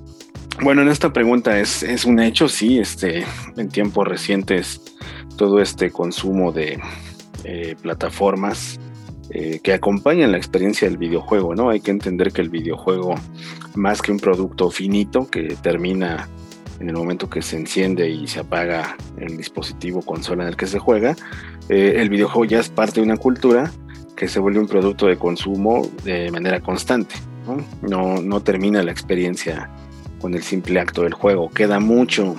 Bueno, 0.60 0.82
en 0.82 0.88
esta 0.88 1.12
pregunta 1.12 1.58
es, 1.60 1.84
es 1.84 2.04
un 2.04 2.18
hecho, 2.18 2.48
sí, 2.48 2.78
este, 2.78 3.24
en 3.56 3.68
tiempos 3.68 4.08
recientes 4.08 4.80
todo 5.36 5.60
este 5.60 5.92
consumo 5.92 6.50
de 6.50 6.80
eh, 7.44 7.76
plataformas 7.80 8.80
eh, 9.30 9.60
que 9.62 9.72
acompañan 9.72 10.32
la 10.32 10.36
experiencia 10.36 10.88
del 10.88 10.98
videojuego, 10.98 11.54
¿no? 11.54 11.70
Hay 11.70 11.80
que 11.80 11.92
entender 11.92 12.32
que 12.32 12.40
el 12.40 12.50
videojuego, 12.50 13.14
más 13.76 14.02
que 14.02 14.10
un 14.10 14.18
producto 14.18 14.68
finito 14.70 15.30
que 15.30 15.56
termina 15.62 16.28
en 16.80 16.88
el 16.88 16.96
momento 16.96 17.30
que 17.30 17.40
se 17.40 17.56
enciende 17.56 18.08
y 18.10 18.26
se 18.26 18.40
apaga 18.40 18.96
el 19.16 19.36
dispositivo 19.36 20.02
consola 20.02 20.42
en 20.42 20.48
el 20.48 20.56
que 20.56 20.66
se 20.66 20.80
juega, 20.80 21.14
eh, 21.68 21.94
el 21.96 22.08
videojuego 22.08 22.44
ya 22.46 22.58
es 22.58 22.68
parte 22.68 23.00
de 23.00 23.06
una 23.06 23.16
cultura 23.16 23.70
que 24.16 24.26
se 24.26 24.40
vuelve 24.40 24.58
un 24.58 24.66
producto 24.66 25.06
de 25.06 25.16
consumo 25.16 25.88
de 26.02 26.32
manera 26.32 26.60
constante, 26.60 27.14
¿no? 27.46 27.64
No, 27.80 28.20
no 28.20 28.40
termina 28.40 28.82
la 28.82 28.90
experiencia 28.90 29.70
con 30.20 30.34
el 30.34 30.42
simple 30.42 30.80
acto 30.80 31.02
del 31.02 31.14
juego. 31.14 31.50
Queda 31.50 31.80
mucho 31.80 32.36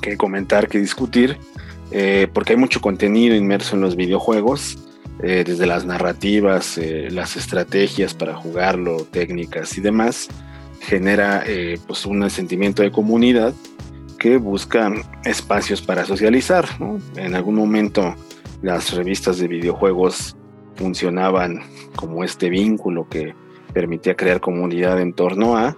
que 0.00 0.16
comentar, 0.16 0.68
que 0.68 0.78
discutir, 0.78 1.36
eh, 1.90 2.26
porque 2.32 2.54
hay 2.54 2.58
mucho 2.58 2.80
contenido 2.80 3.34
inmerso 3.34 3.76
en 3.76 3.82
los 3.82 3.96
videojuegos, 3.96 4.78
eh, 5.22 5.44
desde 5.46 5.66
las 5.66 5.84
narrativas, 5.84 6.78
eh, 6.78 7.08
las 7.10 7.36
estrategias 7.36 8.14
para 8.14 8.34
jugarlo, 8.34 9.04
técnicas 9.04 9.76
y 9.78 9.80
demás, 9.80 10.28
genera 10.80 11.44
pues 11.86 12.06
un 12.06 12.28
sentimiento 12.28 12.82
de 12.82 12.90
comunidad 12.90 13.54
que 14.18 14.36
busca 14.36 14.92
espacios 15.24 15.80
para 15.80 16.04
socializar. 16.04 16.64
En 17.14 17.36
algún 17.36 17.54
momento 17.54 18.16
las 18.62 18.92
revistas 18.92 19.38
de 19.38 19.46
videojuegos 19.46 20.36
funcionaban 20.74 21.60
como 21.94 22.24
este 22.24 22.48
vínculo 22.48 23.08
que 23.08 23.34
permitía 23.72 24.16
crear 24.16 24.40
comunidad 24.40 25.00
en 25.00 25.12
torno 25.12 25.56
a, 25.56 25.76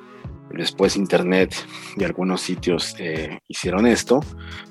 Después 0.57 0.97
Internet 0.97 1.55
y 1.97 2.05
algunos 2.05 2.41
sitios 2.41 2.95
eh, 2.99 3.39
hicieron 3.49 3.87
esto, 3.87 4.21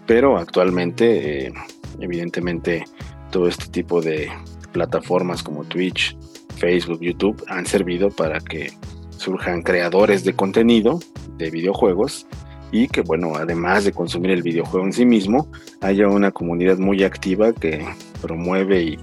pero 0.05 0.37
actualmente, 0.37 1.47
eh, 1.47 1.53
evidentemente, 1.99 2.85
todo 3.31 3.47
este 3.47 3.67
tipo 3.67 4.01
de 4.01 4.29
plataformas 4.71 5.43
como 5.43 5.63
Twitch, 5.63 6.17
Facebook, 6.57 7.01
YouTube 7.01 7.43
han 7.47 7.65
servido 7.65 8.09
para 8.09 8.39
que 8.39 8.71
surjan 9.17 9.61
creadores 9.61 10.23
de 10.23 10.33
contenido 10.33 10.99
de 11.37 11.49
videojuegos 11.49 12.27
y 12.71 12.87
que, 12.87 13.01
bueno, 13.01 13.35
además 13.35 13.85
de 13.85 13.91
consumir 13.91 14.31
el 14.31 14.41
videojuego 14.41 14.85
en 14.85 14.93
sí 14.93 15.05
mismo, 15.05 15.47
haya 15.81 16.07
una 16.07 16.31
comunidad 16.31 16.77
muy 16.77 17.03
activa 17.03 17.53
que 17.53 17.85
promueve 18.21 18.81
y 18.81 18.99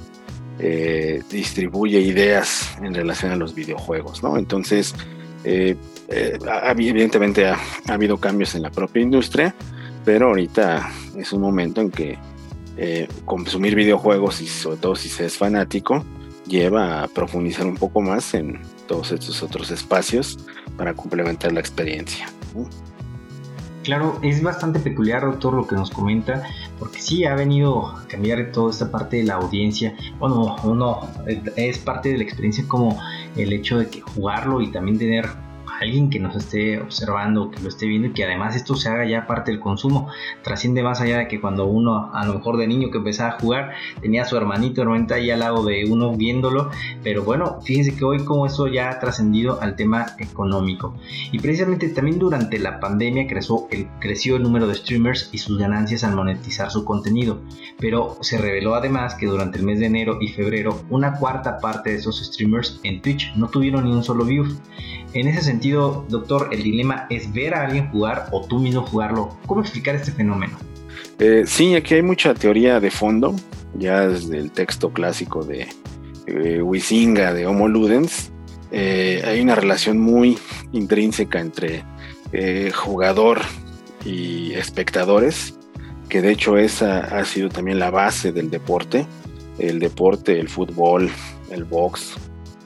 eh, 0.59 1.23
distribuye 1.31 2.01
ideas 2.01 2.77
en 2.83 2.93
relación 2.93 3.31
a 3.33 3.37
los 3.37 3.55
videojuegos, 3.55 4.23
¿no? 4.23 4.37
Entonces, 4.37 4.95
eh, 6.11 6.39
evidentemente 6.65 7.47
ha, 7.47 7.59
habido 7.89 8.17
cambios 8.19 8.55
en 8.55 8.63
la 8.63 8.71
propia 8.71 9.03
industria, 9.03 9.55
pero 10.05 10.29
ahorita 10.29 10.91
es 11.17 11.33
un 11.33 11.41
momento 11.41 11.81
en 11.81 11.91
que 11.91 12.19
eh, 12.77 13.09
consumir 13.25 13.75
videojuegos 13.75 14.41
y 14.41 14.47
sobre 14.47 14.79
todo 14.79 14.97
si 14.97 15.09
se 15.09 15.27
es 15.27 15.37
fanático 15.37 16.05
lleva 16.47 17.03
a 17.03 17.09
profundizar 17.09 17.67
un 17.67 17.77
poco 17.77 18.01
más 18.01 18.35
en 18.35 18.61
todos 18.89 19.13
estos 19.13 19.43
otros 19.43 19.71
espacios 19.71 20.39
para 20.77 20.95
complementar 20.95 21.53
la 21.53 21.61
experiencia. 21.61 22.29
Claro, 23.85 24.19
es 24.23 24.43
bastante 24.43 24.79
peculiar, 24.79 25.23
doctor, 25.23 25.55
lo 25.55 25.67
que 25.67 25.75
nos 25.75 25.91
comenta, 25.91 26.43
porque 26.79 27.01
sí 27.01 27.25
ha 27.25 27.35
venido 27.35 27.87
a 27.87 28.07
cambiar 28.09 28.53
toda 28.53 28.71
esta 28.71 28.91
parte 28.91 29.19
de 29.19 29.25
la 29.25 29.35
audiencia. 29.35 29.95
Bueno, 30.19 30.57
uno 30.65 31.01
es 31.57 31.79
parte 31.79 32.11
de 32.11 32.19
la 32.19 32.25
experiencia 32.25 32.65
como 32.67 33.01
el 33.37 33.53
hecho 33.53 33.79
de 33.79 33.89
que 33.89 34.01
jugarlo 34.01 34.61
y 34.61 34.71
también 34.71 34.99
tener 34.99 35.27
alguien 35.81 36.11
que 36.11 36.21
nos 36.21 36.37
esté 36.37 36.81
observando, 36.81 37.51
que 37.51 37.61
lo 37.61 37.69
esté 37.69 37.87
viendo 37.87 38.09
y 38.09 38.13
que 38.13 38.25
además 38.25 38.55
esto 38.55 38.75
se 38.75 38.89
haga 38.89 39.07
ya 39.07 39.27
parte 39.27 39.51
del 39.51 39.61
consumo. 39.61 40.09
Trasciende 40.43 40.83
más 40.83 41.01
allá 41.01 41.19
de 41.19 41.29
que 41.29 41.41
cuando 41.41 41.67
uno, 41.67 42.11
a 42.13 42.25
lo 42.27 42.35
mejor 42.35 42.57
de 42.59 42.67
niño 42.67 42.91
que 42.91 42.99
empezaba 42.99 43.31
a 43.31 43.41
jugar, 43.41 43.73
tenía 44.01 44.23
a 44.23 44.25
su 44.27 44.37
hermanito, 44.37 44.83
hermanita 44.83 45.15
ahí 45.15 45.31
al 45.31 45.41
lado 45.41 45.65
de 45.65 45.87
uno 45.91 46.15
viéndolo. 46.15 46.71
Pero 47.03 47.25
bueno, 47.25 47.61
fíjense 47.63 47.97
que 47.97 48.05
hoy 48.05 48.25
como 48.25 48.47
eso 48.47 48.67
ya 48.69 48.91
ha 48.91 49.01
trascendido 49.01 49.61
al 49.61 49.77
tema 49.77 50.07
económico. 50.19 50.95
Y 51.33 51.39
precisamente 51.39 51.89
también 51.89 52.19
durante 52.19 52.59
la 52.59 52.79
pandemia 52.79 53.27
creció 53.27 53.67
el, 53.71 53.89
creció 54.01 54.37
el 54.37 54.43
número 54.43 54.67
de 54.67 54.75
streamers 54.75 55.31
y 55.33 55.39
sus 55.39 55.59
ganancias 55.59 56.05
al 56.05 56.15
monetizar 56.15 56.71
su 56.71 56.85
contenido. 56.85 57.41
Pero 57.79 58.19
se 58.21 58.39
reveló 58.39 58.75
además 58.75 59.15
que 59.15 59.27
durante 59.27 59.59
el 59.59 59.65
mes 59.65 59.81
de 59.81 59.87
enero 59.87 60.19
y 60.21 60.29
febrero 60.29 60.81
una 60.91 61.15
cuarta 61.15 61.59
parte 61.59 61.91
de 61.91 61.97
esos 61.97 62.23
streamers 62.25 62.81
en 62.83 63.01
Twitch 63.01 63.35
no 63.37 63.49
tuvieron 63.49 63.85
ni 63.85 63.93
un 63.93 64.05
solo 64.05 64.25
view. 64.25 64.47
En 65.13 65.27
ese 65.27 65.43
sentido, 65.43 66.05
doctor, 66.09 66.49
el 66.53 66.63
dilema 66.63 67.07
es 67.11 67.33
ver 67.33 67.55
a 67.55 67.67
alguien 67.67 67.91
jugar 67.91 68.29
o 68.31 68.47
tú 68.47 68.61
mismo 68.61 68.83
jugarlo. 68.83 69.37
¿Cómo 69.47 69.61
explicar 69.61 69.97
este 69.97 70.13
fenómeno? 70.13 70.57
Eh, 71.19 71.45
sí, 71.47 71.75
aquí 71.75 71.95
hay 71.95 72.03
mucha 72.03 72.33
teoría 72.35 72.79
de 72.79 72.91
fondo, 72.91 73.35
ya 73.75 74.07
desde 74.07 74.39
el 74.39 74.53
texto 74.53 74.93
clásico 74.93 75.45
de 75.45 75.67
eh, 76.27 76.63
Huizinga 76.63 77.35
de 77.35 77.47
Homo 77.47 77.69
Ludens. 77.69 78.31
Eh, 78.71 79.23
hay 79.25 79.41
una 79.41 79.57
relación 79.57 79.99
muy 79.99 80.39
intrínseca 80.73 81.41
entre 81.41 81.83
eh, 82.33 82.71
jugador 82.73 83.41
y 84.05 84.53
espectadores, 84.53 85.59
que 86.09 86.23
de 86.23 86.31
hecho 86.33 86.57
esa 86.57 87.01
ha 87.01 87.25
sido 87.25 87.49
también 87.49 87.81
la 87.81 87.91
base 87.91 88.33
del 88.33 88.49
deporte. 88.49 89.07
El 89.59 89.79
deporte, 89.79 90.39
el 90.39 90.49
fútbol, 90.49 91.11
el 91.51 91.65
box, 91.65 92.15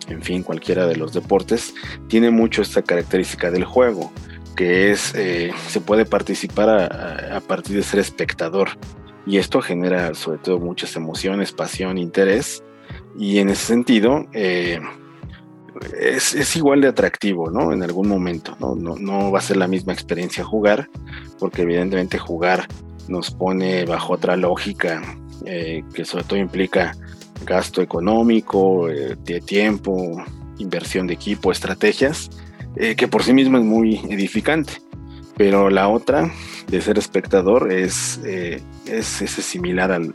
en 0.08 0.22
fin, 0.22 0.42
cualquiera 0.42 0.86
de 0.86 0.96
los 0.96 1.12
deportes, 1.12 1.74
tiene 2.08 2.30
mucho 2.30 2.62
esta 2.62 2.82
característica 2.82 3.50
del 3.50 3.64
juego, 3.64 4.12
que 4.56 4.90
es, 4.90 5.14
eh, 5.14 5.52
se 5.68 5.80
puede 5.80 6.04
participar 6.04 6.68
a, 6.68 7.40
partir 7.40 7.76
de 7.76 7.82
ser 7.82 8.00
espectador. 8.00 8.70
Y 9.26 9.38
esto 9.38 9.60
genera 9.62 10.14
sobre 10.14 10.38
todo 10.38 10.58
muchas 10.58 10.96
emociones, 10.96 11.52
pasión, 11.52 11.98
interés. 11.98 12.62
Y 13.18 13.38
en 13.38 13.48
ese 13.48 13.64
sentido, 13.64 14.26
eh, 14.32 14.80
es, 15.98 16.56
igual 16.56 16.80
de 16.82 16.88
atractivo, 16.88 17.50
¿no? 17.50 17.72
En 17.72 17.82
algún 17.82 18.08
momento, 18.08 18.56
¿no? 18.60 18.74
¿no? 18.74 19.32
va 19.32 19.38
a 19.38 19.42
ser 19.42 19.56
la 19.56 19.66
misma 19.66 19.92
experiencia 19.92 20.44
jugar, 20.44 20.88
porque 21.38 21.62
evidentemente 21.62 22.18
jugar 22.18 22.66
nos 23.08 23.30
pone 23.30 23.84
bajo 23.84 24.14
otra 24.14 24.36
lógica 24.36 25.02
eh, 25.46 25.82
que 25.92 26.04
sobre 26.04 26.24
todo 26.24 26.38
implica 26.38 26.94
gasto 27.44 27.82
económico, 27.82 28.88
eh, 28.88 29.16
de 29.22 29.40
tiempo, 29.40 30.22
inversión 30.58 31.06
de 31.06 31.14
equipo, 31.14 31.52
estrategias, 31.52 32.30
eh, 32.76 32.94
que 32.96 33.08
por 33.08 33.22
sí 33.22 33.32
mismo 33.32 33.58
es 33.58 33.64
muy 33.64 33.96
edificante. 34.08 34.74
Pero 35.36 35.70
la 35.70 35.88
otra, 35.88 36.30
de 36.68 36.80
ser 36.80 36.98
espectador, 36.98 37.72
es, 37.72 38.20
eh, 38.24 38.60
es, 38.86 39.06
similar 39.06 39.90
al, 39.90 40.14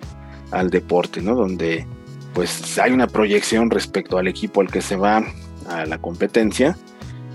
al, 0.52 0.70
deporte, 0.70 1.22
¿no? 1.22 1.36
Donde 1.36 1.86
pues 2.34 2.78
hay 2.78 2.92
una 2.92 3.08
proyección 3.08 3.70
respecto 3.70 4.18
al 4.18 4.28
equipo 4.28 4.62
al 4.62 4.72
que 4.72 4.82
se 4.82 4.96
va 4.96 5.24
a 5.68 5.86
la 5.86 5.98
competencia 5.98 6.78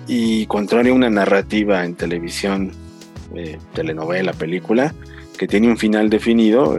y 0.07 0.47
contrario 0.47 0.93
a 0.93 0.97
una 0.97 1.11
narrativa 1.11 1.85
en 1.85 1.95
televisión, 1.95 2.73
telenovela, 3.75 4.33
película, 4.33 4.95
que 5.37 5.49
tiene 5.49 5.69
un 5.69 5.77
final 5.77 6.09
definido, 6.09 6.79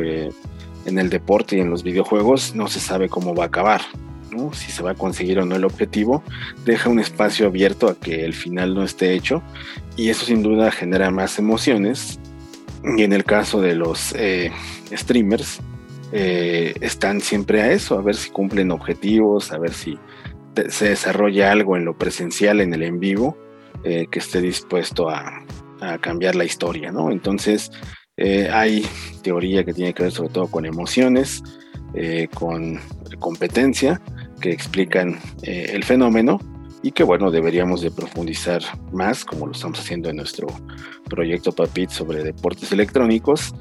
en 0.85 0.99
el 0.99 1.09
deporte 1.09 1.57
y 1.57 1.59
en 1.59 1.69
los 1.69 1.83
videojuegos 1.83 2.55
no 2.55 2.67
se 2.67 2.79
sabe 2.79 3.09
cómo 3.09 3.35
va 3.35 3.45
a 3.45 3.47
acabar. 3.47 3.81
¿no? 4.31 4.53
Si 4.53 4.71
se 4.71 4.83
va 4.83 4.91
a 4.91 4.95
conseguir 4.95 5.39
o 5.39 5.45
no 5.45 5.55
el 5.55 5.65
objetivo, 5.65 6.23
deja 6.65 6.89
un 6.89 6.99
espacio 6.99 7.47
abierto 7.47 7.87
a 7.87 7.95
que 7.95 8.25
el 8.25 8.33
final 8.33 8.73
no 8.73 8.83
esté 8.83 9.13
hecho 9.13 9.41
y 9.95 10.09
eso 10.09 10.25
sin 10.25 10.43
duda 10.43 10.71
genera 10.71 11.11
más 11.11 11.39
emociones. 11.39 12.19
Y 12.97 13.03
en 13.03 13.13
el 13.13 13.23
caso 13.23 13.61
de 13.61 13.75
los 13.75 14.13
eh, 14.15 14.51
streamers, 14.91 15.59
eh, 16.11 16.75
están 16.81 17.19
siempre 17.19 17.61
a 17.61 17.71
eso, 17.71 17.97
a 17.97 18.01
ver 18.01 18.15
si 18.15 18.29
cumplen 18.29 18.71
objetivos, 18.71 19.51
a 19.51 19.57
ver 19.57 19.73
si 19.73 19.97
se 20.69 20.89
desarrolla 20.89 21.51
algo 21.51 21.75
en 21.75 21.85
lo 21.85 21.97
presencial, 21.97 22.61
en 22.61 22.73
el 22.73 22.83
en 22.83 22.99
vivo, 22.99 23.37
eh, 23.83 24.07
que 24.09 24.19
esté 24.19 24.39
dispuesto 24.39 25.09
a, 25.09 25.43
a 25.81 25.97
cambiar 25.97 26.35
la 26.35 26.45
historia, 26.45 26.91
¿no? 26.91 27.11
Entonces, 27.11 27.71
eh, 28.17 28.49
hay 28.49 28.85
teoría 29.23 29.65
que 29.65 29.73
tiene 29.73 29.93
que 29.93 30.03
ver 30.03 30.11
sobre 30.11 30.29
todo 30.29 30.47
con 30.47 30.65
emociones, 30.65 31.43
eh, 31.93 32.27
con 32.33 32.79
competencia, 33.19 34.01
que 34.39 34.51
explican 34.51 35.19
eh, 35.43 35.71
el 35.73 35.83
fenómeno 35.83 36.39
y 36.81 36.91
que 36.91 37.03
bueno, 37.03 37.31
deberíamos 37.31 37.81
de 37.81 37.91
profundizar 37.91 38.61
más, 38.91 39.25
como 39.25 39.47
lo 39.47 39.53
estamos 39.53 39.79
haciendo 39.79 40.09
en 40.09 40.17
nuestro 40.17 40.47
proyecto 41.09 41.51
PAPIT 41.51 41.89
sobre 41.89 42.23
deportes 42.23 42.71
electrónicos, 42.71 43.53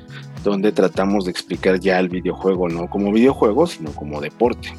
donde 0.45 0.73
tratamos 0.73 1.25
de 1.25 1.31
explicar 1.31 1.81
ya 1.81 1.99
el 1.99 2.09
videojuego 2.09 2.69
no 2.69 2.89
como 2.89 3.13
videojuego, 3.13 3.67
sino 3.67 3.93
como 3.93 4.21
deporte. 4.21 4.73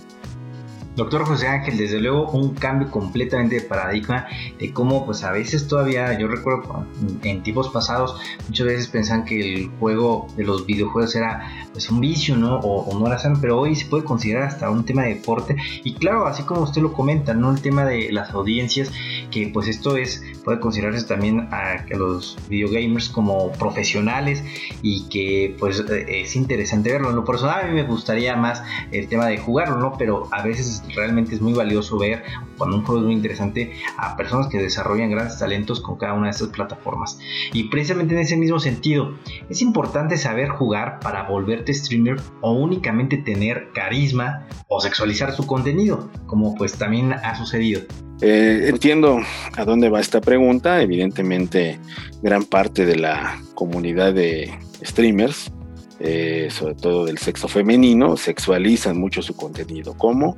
Doctor 0.95 1.25
José 1.25 1.47
Ángel, 1.47 1.77
desde 1.77 1.99
luego 1.99 2.29
un 2.31 2.53
cambio 2.53 2.89
completamente 2.89 3.55
de 3.55 3.61
paradigma 3.61 4.27
de 4.57 4.71
cómo 4.71 5.05
pues 5.05 5.23
a 5.23 5.31
veces 5.31 5.67
todavía, 5.67 6.17
yo 6.17 6.27
recuerdo 6.27 6.85
en 7.23 7.43
tiempos 7.43 7.69
pasados, 7.69 8.15
muchas 8.47 8.67
veces 8.67 8.87
pensaban 8.87 9.25
que 9.25 9.55
el 9.55 9.69
juego 9.79 10.27
de 10.37 10.45
los 10.45 10.65
videojuegos 10.65 11.15
era 11.15 11.67
pues 11.73 11.89
un 11.89 11.99
vicio, 11.99 12.37
¿no? 12.37 12.59
O, 12.59 12.97
no 12.97 13.07
era 13.07 13.19
sano, 13.19 13.37
pero 13.41 13.59
hoy 13.59 13.75
se 13.75 13.85
puede 13.87 14.05
considerar 14.05 14.43
hasta 14.43 14.69
un 14.69 14.85
tema 14.85 15.03
de 15.03 15.15
deporte 15.15 15.57
y 15.83 15.95
claro, 15.95 16.27
así 16.27 16.43
como 16.43 16.61
usted 16.61 16.81
lo 16.81 16.93
comenta, 16.93 17.33
¿no? 17.33 17.51
El 17.51 17.61
tema 17.61 17.83
de 17.83 18.13
las 18.13 18.31
audiencias, 18.31 18.91
que 19.31 19.47
pues 19.53 19.67
esto 19.67 19.97
es, 19.97 20.23
puede 20.45 20.61
considerarse 20.61 21.05
también 21.05 21.49
a, 21.51 21.85
los 21.89 22.37
videogamers 22.47 23.09
como 23.09 23.51
profesionales 23.51 24.43
y 24.81 25.07
que 25.09 25.55
pues 25.59 25.79
es 25.79 26.35
interesante 26.35 26.91
verlo. 26.91 27.09
En 27.09 27.15
lo 27.17 27.25
personal 27.25 27.65
a 27.65 27.67
mí 27.67 27.73
me 27.73 27.83
gustaría 27.83 28.35
más 28.35 28.63
el 28.91 29.07
tema 29.07 29.27
de 29.27 29.37
jugarlo, 29.37 29.77
¿no? 29.77 29.93
Pero 29.97 30.29
a 30.31 30.41
veces 30.41 30.84
realmente 30.95 31.35
es 31.35 31.41
muy 31.41 31.53
valioso 31.53 31.97
ver 31.97 32.23
cuando 32.57 32.77
un 32.77 33.03
muy 33.03 33.13
interesante 33.13 33.73
a 33.97 34.15
personas 34.15 34.47
que 34.47 34.57
desarrollan 34.57 35.09
grandes 35.09 35.39
talentos 35.39 35.81
con 35.81 35.97
cada 35.97 36.13
una 36.13 36.25
de 36.25 36.31
estas 36.31 36.49
plataformas. 36.49 37.19
Y 37.53 37.65
precisamente 37.65 38.13
en 38.15 38.21
ese 38.21 38.37
mismo 38.37 38.59
sentido, 38.59 39.15
es 39.49 39.61
importante 39.61 40.17
saber 40.17 40.49
jugar 40.49 40.99
para 40.99 41.23
volverte 41.23 41.73
streamer 41.73 42.17
o 42.41 42.53
únicamente 42.53 43.17
tener 43.17 43.69
carisma 43.73 44.47
o 44.67 44.79
sexualizar 44.79 45.33
su 45.33 45.45
contenido, 45.45 46.09
como 46.25 46.55
pues 46.55 46.73
también 46.77 47.13
ha 47.13 47.35
sucedido. 47.35 47.81
Eh, 48.21 48.67
entiendo 48.69 49.19
a 49.57 49.65
dónde 49.65 49.89
va 49.89 49.99
esta 49.99 50.21
pregunta. 50.21 50.81
Evidentemente, 50.81 51.79
gran 52.21 52.45
parte 52.45 52.85
de 52.85 52.95
la 52.95 53.41
comunidad 53.55 54.13
de 54.13 54.53
streamers, 54.83 55.51
eh, 55.99 56.47
sobre 56.49 56.75
todo 56.75 57.05
del 57.05 57.17
sexo 57.17 57.47
femenino, 57.47 58.15
sexualizan 58.17 58.97
mucho 58.97 59.21
su 59.21 59.35
contenido. 59.35 59.95
¿Cómo? 59.97 60.37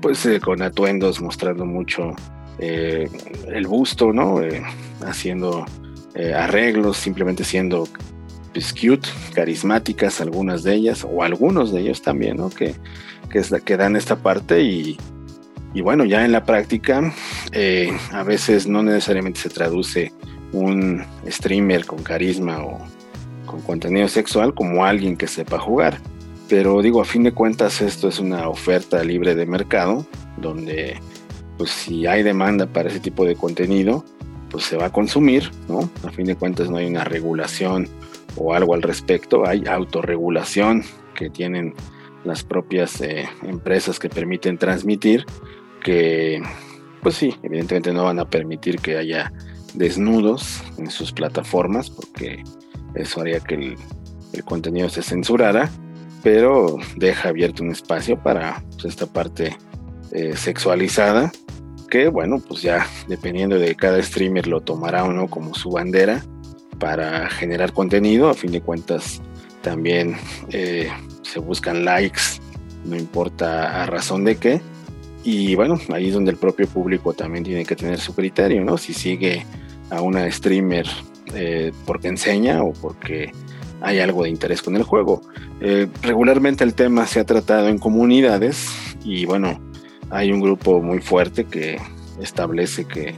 Pues 0.00 0.24
eh, 0.26 0.40
con 0.40 0.62
atuendos 0.62 1.20
mostrando 1.20 1.64
mucho 1.64 2.14
eh, 2.58 3.08
el 3.48 3.66
busto, 3.66 4.12
¿no? 4.12 4.42
Eh, 4.42 4.62
haciendo 5.06 5.64
arreglos, 6.34 6.96
simplemente 6.96 7.44
siendo 7.44 7.86
pues, 8.52 8.72
cute, 8.72 9.08
carismáticas 9.34 10.20
algunas 10.20 10.64
de 10.64 10.74
ellas, 10.74 11.06
o 11.08 11.22
algunos 11.22 11.72
de 11.72 11.82
ellos 11.82 12.02
también, 12.02 12.38
¿no? 12.38 12.50
Que, 12.50 12.74
que, 13.30 13.76
dan 13.76 13.94
esta 13.94 14.16
parte 14.16 14.62
y, 14.62 14.98
y, 15.74 15.80
bueno, 15.80 16.04
ya 16.04 16.24
en 16.24 16.32
la 16.32 16.44
práctica 16.44 17.12
a 18.12 18.22
veces 18.24 18.66
no 18.66 18.82
necesariamente 18.82 19.38
se 19.38 19.48
traduce 19.48 20.12
un 20.52 21.04
streamer 21.28 21.86
con 21.86 22.02
carisma 22.02 22.64
o 22.64 22.80
con 23.46 23.60
contenido 23.60 24.08
sexual 24.08 24.54
como 24.54 24.84
alguien 24.84 25.16
que 25.16 25.28
sepa 25.28 25.60
jugar 25.60 26.00
pero 26.48 26.80
digo, 26.80 27.00
a 27.00 27.04
fin 27.04 27.22
de 27.22 27.32
cuentas 27.32 27.80
esto 27.82 28.08
es 28.08 28.18
una 28.18 28.48
oferta 28.48 29.04
libre 29.04 29.34
de 29.34 29.46
mercado, 29.46 30.06
donde 30.38 30.98
pues 31.58 31.70
si 31.70 32.06
hay 32.06 32.22
demanda 32.22 32.66
para 32.66 32.88
ese 32.88 33.00
tipo 33.00 33.24
de 33.24 33.34
contenido, 33.34 34.04
pues 34.50 34.64
se 34.64 34.76
va 34.76 34.86
a 34.86 34.92
consumir, 34.92 35.50
¿no? 35.68 35.90
A 36.04 36.10
fin 36.10 36.26
de 36.26 36.36
cuentas 36.36 36.70
no 36.70 36.76
hay 36.76 36.86
una 36.86 37.04
regulación 37.04 37.88
o 38.36 38.54
algo 38.54 38.74
al 38.74 38.82
respecto, 38.82 39.46
hay 39.46 39.64
autorregulación 39.66 40.84
que 41.14 41.28
tienen 41.28 41.74
las 42.24 42.44
propias 42.44 43.00
eh, 43.00 43.28
empresas 43.42 43.98
que 43.98 44.08
permiten 44.08 44.56
transmitir, 44.56 45.26
que 45.82 46.40
pues 47.02 47.16
sí, 47.16 47.34
evidentemente 47.42 47.92
no 47.92 48.04
van 48.04 48.20
a 48.20 48.28
permitir 48.28 48.78
que 48.80 48.96
haya 48.96 49.32
desnudos 49.74 50.62
en 50.78 50.90
sus 50.90 51.12
plataformas, 51.12 51.90
porque 51.90 52.42
eso 52.94 53.20
haría 53.20 53.40
que 53.40 53.54
el, 53.54 53.76
el 54.32 54.44
contenido 54.44 54.88
se 54.88 55.02
censurara, 55.02 55.70
pero 56.30 56.76
deja 56.94 57.30
abierto 57.30 57.62
un 57.62 57.70
espacio 57.70 58.22
para 58.22 58.62
pues, 58.72 58.84
esta 58.84 59.06
parte 59.06 59.56
eh, 60.12 60.36
sexualizada 60.36 61.32
que 61.88 62.08
bueno 62.08 62.38
pues 62.46 62.60
ya 62.60 62.86
dependiendo 63.06 63.58
de 63.58 63.74
cada 63.74 64.02
streamer 64.02 64.46
lo 64.46 64.60
tomará 64.60 65.04
o 65.04 65.12
no 65.14 65.28
como 65.28 65.54
su 65.54 65.70
bandera 65.70 66.22
para 66.78 67.30
generar 67.30 67.72
contenido. 67.72 68.28
A 68.28 68.34
fin 68.34 68.52
de 68.52 68.60
cuentas 68.60 69.22
también 69.62 70.16
eh, 70.50 70.90
se 71.22 71.38
buscan 71.38 71.86
likes 71.86 72.20
no 72.84 72.94
importa 72.94 73.82
a 73.82 73.86
razón 73.86 74.26
de 74.26 74.36
qué. 74.36 74.60
Y 75.24 75.54
bueno 75.54 75.80
ahí 75.94 76.08
es 76.08 76.12
donde 76.12 76.30
el 76.30 76.36
propio 76.36 76.66
público 76.68 77.14
también 77.14 77.42
tiene 77.42 77.64
que 77.64 77.74
tener 77.74 77.98
su 78.00 78.14
criterio 78.14 78.62
no 78.62 78.76
si 78.76 78.92
sigue 78.92 79.46
a 79.88 80.02
una 80.02 80.30
streamer 80.30 80.86
eh, 81.34 81.72
porque 81.86 82.08
enseña 82.08 82.62
o 82.62 82.74
porque 82.74 83.32
hay 83.80 84.00
algo 84.00 84.24
de 84.24 84.30
interés 84.30 84.62
con 84.62 84.76
el 84.76 84.82
juego. 84.82 85.22
Eh, 85.60 85.88
regularmente 86.02 86.64
el 86.64 86.74
tema 86.74 87.06
se 87.06 87.20
ha 87.20 87.24
tratado 87.24 87.68
en 87.68 87.78
comunidades 87.78 88.68
y 89.04 89.24
bueno, 89.24 89.60
hay 90.10 90.32
un 90.32 90.40
grupo 90.40 90.80
muy 90.82 91.00
fuerte 91.00 91.44
que 91.44 91.78
establece 92.20 92.84
que 92.84 93.14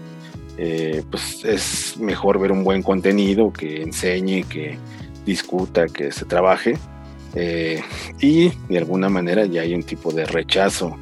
eh, 0.58 1.02
pues 1.10 1.44
es 1.44 1.96
mejor 1.98 2.38
ver 2.38 2.52
un 2.52 2.64
buen 2.64 2.82
contenido, 2.82 3.52
que 3.52 3.82
enseñe, 3.82 4.44
que 4.44 4.76
discuta, 5.24 5.86
que 5.86 6.12
se 6.12 6.24
trabaje. 6.24 6.76
Eh, 7.34 7.80
y 8.20 8.50
de 8.68 8.78
alguna 8.78 9.08
manera 9.08 9.46
ya 9.46 9.62
hay 9.62 9.74
un 9.74 9.84
tipo 9.84 10.12
de 10.12 10.26
rechazo 10.26 10.96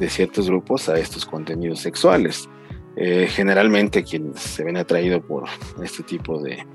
de 0.00 0.08
ciertos 0.08 0.48
grupos 0.48 0.88
a 0.88 0.98
estos 0.98 1.24
contenidos 1.24 1.80
sexuales. 1.80 2.48
generalmente 3.28 4.02
quienes 4.02 4.40
se 4.40 4.64
ven 4.64 4.76
atraídos 4.76 5.22
por 5.22 5.44
este 5.84 6.02
tipo 6.02 6.42
de, 6.42 6.66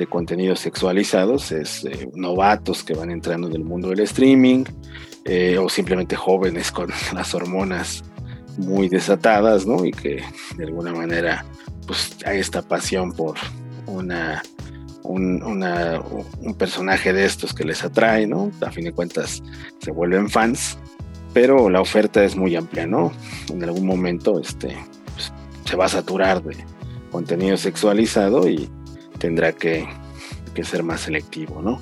de 0.00 0.06
contenidos 0.06 0.60
sexualizados, 0.60 1.52
es 1.52 1.84
eh, 1.84 2.08
novatos 2.14 2.82
que 2.82 2.94
van 2.94 3.10
entrando 3.10 3.48
en 3.48 3.54
el 3.54 3.64
mundo 3.64 3.90
del 3.90 4.00
streaming 4.00 4.64
eh, 5.26 5.58
o 5.58 5.68
simplemente 5.68 6.16
jóvenes 6.16 6.72
con 6.72 6.88
las 7.14 7.34
hormonas 7.34 8.02
muy 8.56 8.88
desatadas, 8.88 9.66
¿no? 9.66 9.84
Y 9.84 9.90
que 9.90 10.22
de 10.56 10.64
alguna 10.64 10.94
manera 10.94 11.44
pues 11.86 12.16
hay 12.24 12.38
esta 12.38 12.62
pasión 12.62 13.12
por 13.12 13.36
una 13.86 14.42
un, 15.02 15.42
un, 15.42 16.54
personaje 16.54 17.12
de 17.12 17.26
estos 17.26 17.52
que 17.52 17.64
les 17.64 17.84
atrae, 17.84 18.26
¿no? 18.26 18.50
A 18.62 18.70
fin 18.70 18.84
de 18.84 18.92
cuentas 18.92 19.42
se 19.80 19.90
vuelven 19.90 20.30
fans, 20.30 20.78
pero 21.34 21.68
la 21.68 21.82
oferta 21.82 22.24
es 22.24 22.36
muy 22.36 22.56
amplia, 22.56 22.86
¿no? 22.86 23.12
En 23.50 23.62
algún 23.64 23.84
momento 23.84 24.40
este, 24.40 24.78
pues, 25.14 25.30
se 25.64 25.76
va 25.76 25.86
a 25.86 25.88
saturar 25.88 26.42
de 26.42 26.56
contenido 27.10 27.56
sexualizado 27.56 28.48
y 28.48 28.70
tendrá 29.20 29.52
que, 29.52 29.86
ser 30.62 30.82
más 30.82 31.00
selectivo, 31.00 31.62
¿no? 31.62 31.80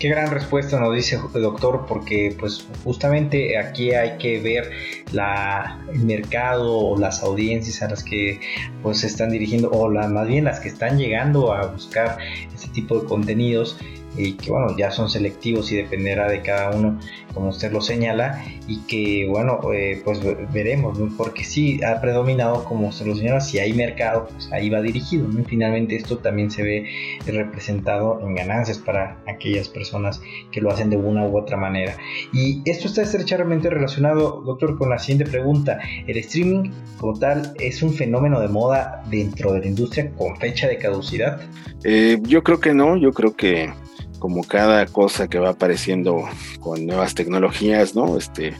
Qué 0.00 0.08
gran 0.08 0.32
respuesta 0.32 0.80
nos 0.80 0.92
dice 0.94 1.16
el 1.32 1.42
doctor, 1.42 1.86
porque 1.86 2.34
pues 2.36 2.66
justamente 2.82 3.56
aquí 3.56 3.92
hay 3.92 4.18
que 4.18 4.40
ver 4.40 4.70
la, 5.12 5.80
el 5.92 6.00
mercado 6.00 6.76
o 6.76 6.98
las 6.98 7.22
audiencias 7.22 7.82
a 7.82 7.88
las 7.88 8.02
que 8.02 8.40
pues 8.82 8.98
se 9.00 9.06
están 9.06 9.30
dirigiendo, 9.30 9.70
o 9.70 9.88
la, 9.88 10.08
más 10.08 10.26
bien 10.26 10.44
las 10.44 10.58
que 10.58 10.68
están 10.68 10.98
llegando 10.98 11.52
a 11.52 11.66
buscar 11.66 12.18
este 12.52 12.68
tipo 12.68 12.98
de 12.98 13.06
contenidos 13.06 13.78
y 14.16 14.32
que 14.32 14.50
bueno, 14.50 14.76
ya 14.76 14.90
son 14.90 15.08
selectivos 15.08 15.70
y 15.70 15.76
dependerá 15.76 16.28
de 16.28 16.42
cada 16.42 16.70
uno, 16.76 16.98
como 17.34 17.50
usted 17.50 17.72
lo 17.72 17.80
señala, 17.80 18.44
y 18.66 18.78
que 18.86 19.26
bueno, 19.28 19.60
eh, 19.72 20.00
pues 20.04 20.20
veremos, 20.52 20.98
porque 21.16 21.44
sí 21.44 21.80
ha 21.84 22.00
predominado, 22.00 22.64
como 22.64 22.88
usted 22.88 23.06
lo 23.06 23.14
señala, 23.14 23.40
si 23.40 23.58
hay 23.58 23.72
mercado, 23.72 24.28
pues 24.32 24.50
ahí 24.52 24.70
va 24.70 24.80
dirigido, 24.80 25.26
finalmente 25.46 25.96
esto 25.96 26.18
también 26.18 26.50
se 26.50 26.62
ve 26.62 26.86
representado 27.26 28.20
en 28.22 28.34
ganancias 28.34 28.78
para 28.78 29.18
aquellas 29.26 29.68
personas 29.68 30.20
que 30.50 30.60
lo 30.60 30.70
hacen 30.70 30.90
de 30.90 30.96
una 30.96 31.26
u 31.26 31.36
otra 31.36 31.56
manera. 31.56 31.96
Y 32.32 32.62
esto 32.64 32.86
está 32.86 33.02
estrechamente 33.02 33.70
relacionado, 33.70 34.42
doctor, 34.44 34.78
con 34.78 34.90
la 34.90 34.98
siguiente 34.98 35.30
pregunta. 35.30 35.78
¿El 36.06 36.16
streaming 36.18 36.70
como 36.98 37.18
tal 37.18 37.54
es 37.60 37.82
un 37.82 37.92
fenómeno 37.92 38.40
de 38.40 38.48
moda 38.48 39.02
dentro 39.10 39.52
de 39.52 39.60
la 39.60 39.66
industria 39.66 40.10
con 40.12 40.36
fecha 40.36 40.68
de 40.68 40.78
caducidad? 40.78 41.40
Eh, 41.84 42.18
yo 42.22 42.42
creo 42.42 42.60
que 42.60 42.74
no, 42.74 42.96
yo 42.96 43.12
creo 43.12 43.34
que 43.34 43.70
como 44.18 44.44
cada 44.44 44.86
cosa 44.86 45.28
que 45.28 45.38
va 45.38 45.50
apareciendo 45.50 46.24
con 46.60 46.86
nuevas 46.86 47.14
tecnologías, 47.14 47.94
¿no? 47.94 48.16
Este, 48.16 48.54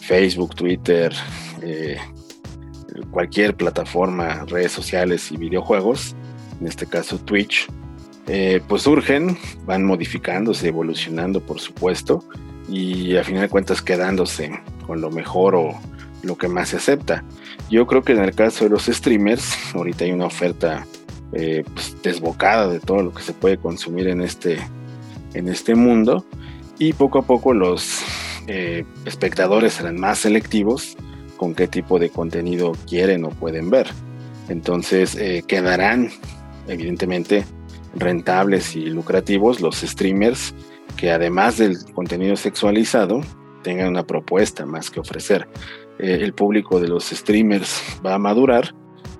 Facebook, 0.00 0.54
Twitter, 0.54 1.12
eh, 1.62 1.98
cualquier 3.10 3.56
plataforma, 3.56 4.44
redes 4.46 4.72
sociales 4.72 5.30
y 5.32 5.36
videojuegos, 5.36 6.14
en 6.60 6.66
este 6.66 6.86
caso 6.86 7.18
Twitch, 7.18 7.66
eh, 8.28 8.60
pues 8.66 8.82
surgen, 8.82 9.38
van 9.66 9.84
modificándose, 9.84 10.68
evolucionando, 10.68 11.40
por 11.40 11.60
supuesto, 11.60 12.24
y 12.68 13.16
a 13.16 13.24
final 13.24 13.42
de 13.42 13.48
cuentas 13.48 13.82
quedándose 13.82 14.50
con 14.86 15.00
lo 15.00 15.10
mejor 15.10 15.54
o 15.54 15.78
lo 16.22 16.36
que 16.36 16.48
más 16.48 16.70
se 16.70 16.76
acepta. 16.76 17.24
Yo 17.70 17.86
creo 17.86 18.02
que 18.02 18.12
en 18.12 18.22
el 18.22 18.34
caso 18.34 18.64
de 18.64 18.70
los 18.70 18.86
streamers, 18.86 19.54
ahorita 19.74 20.04
hay 20.04 20.12
una 20.12 20.26
oferta 20.26 20.86
eh, 21.32 21.64
pues, 21.72 21.96
desbocada 22.02 22.68
de 22.68 22.80
todo 22.80 23.02
lo 23.02 23.12
que 23.12 23.22
se 23.22 23.32
puede 23.32 23.58
consumir 23.58 24.08
en 24.08 24.22
este, 24.22 24.58
en 25.36 25.48
este 25.48 25.74
mundo 25.74 26.24
y 26.78 26.92
poco 26.92 27.18
a 27.18 27.22
poco 27.22 27.52
los 27.52 28.02
eh, 28.46 28.84
espectadores 29.04 29.74
serán 29.74 29.98
más 29.98 30.20
selectivos 30.20 30.96
con 31.36 31.54
qué 31.54 31.68
tipo 31.68 31.98
de 31.98 32.10
contenido 32.10 32.72
quieren 32.88 33.24
o 33.24 33.30
pueden 33.30 33.70
ver. 33.70 33.88
Entonces 34.48 35.14
eh, 35.16 35.44
quedarán 35.46 36.10
evidentemente 36.68 37.44
rentables 37.94 38.76
y 38.76 38.86
lucrativos 38.86 39.60
los 39.60 39.76
streamers 39.76 40.54
que 40.96 41.10
además 41.10 41.58
del 41.58 41.76
contenido 41.92 42.36
sexualizado 42.36 43.20
tengan 43.62 43.88
una 43.88 44.06
propuesta 44.06 44.64
más 44.64 44.90
que 44.90 45.00
ofrecer. 45.00 45.48
el 45.98 46.32
público 46.34 46.78
de 46.78 46.88
los 46.88 47.04
streamers 47.06 47.82
va 48.04 48.14
a 48.14 48.18
madurar 48.18 48.74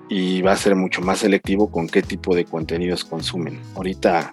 y 0.09 0.41
va 0.41 0.53
a 0.53 0.57
ser 0.57 0.75
mucho 0.75 1.01
más 1.01 1.19
selectivo 1.19 1.69
con 1.69 1.87
qué 1.87 2.01
tipo 2.01 2.35
de 2.35 2.45
contenidos 2.45 3.03
consumen. 3.03 3.59
Ahorita 3.75 4.31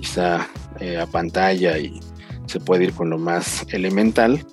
quizá 0.00 0.48
eh, 0.80 0.98
a 0.98 1.06
pantalla 1.06 1.78
y 1.78 2.00
se 2.46 2.58
puede 2.58 2.84
ir 2.84 2.92
con 2.92 3.10
lo 3.10 3.18
más 3.18 3.66
elemental, 3.70 4.44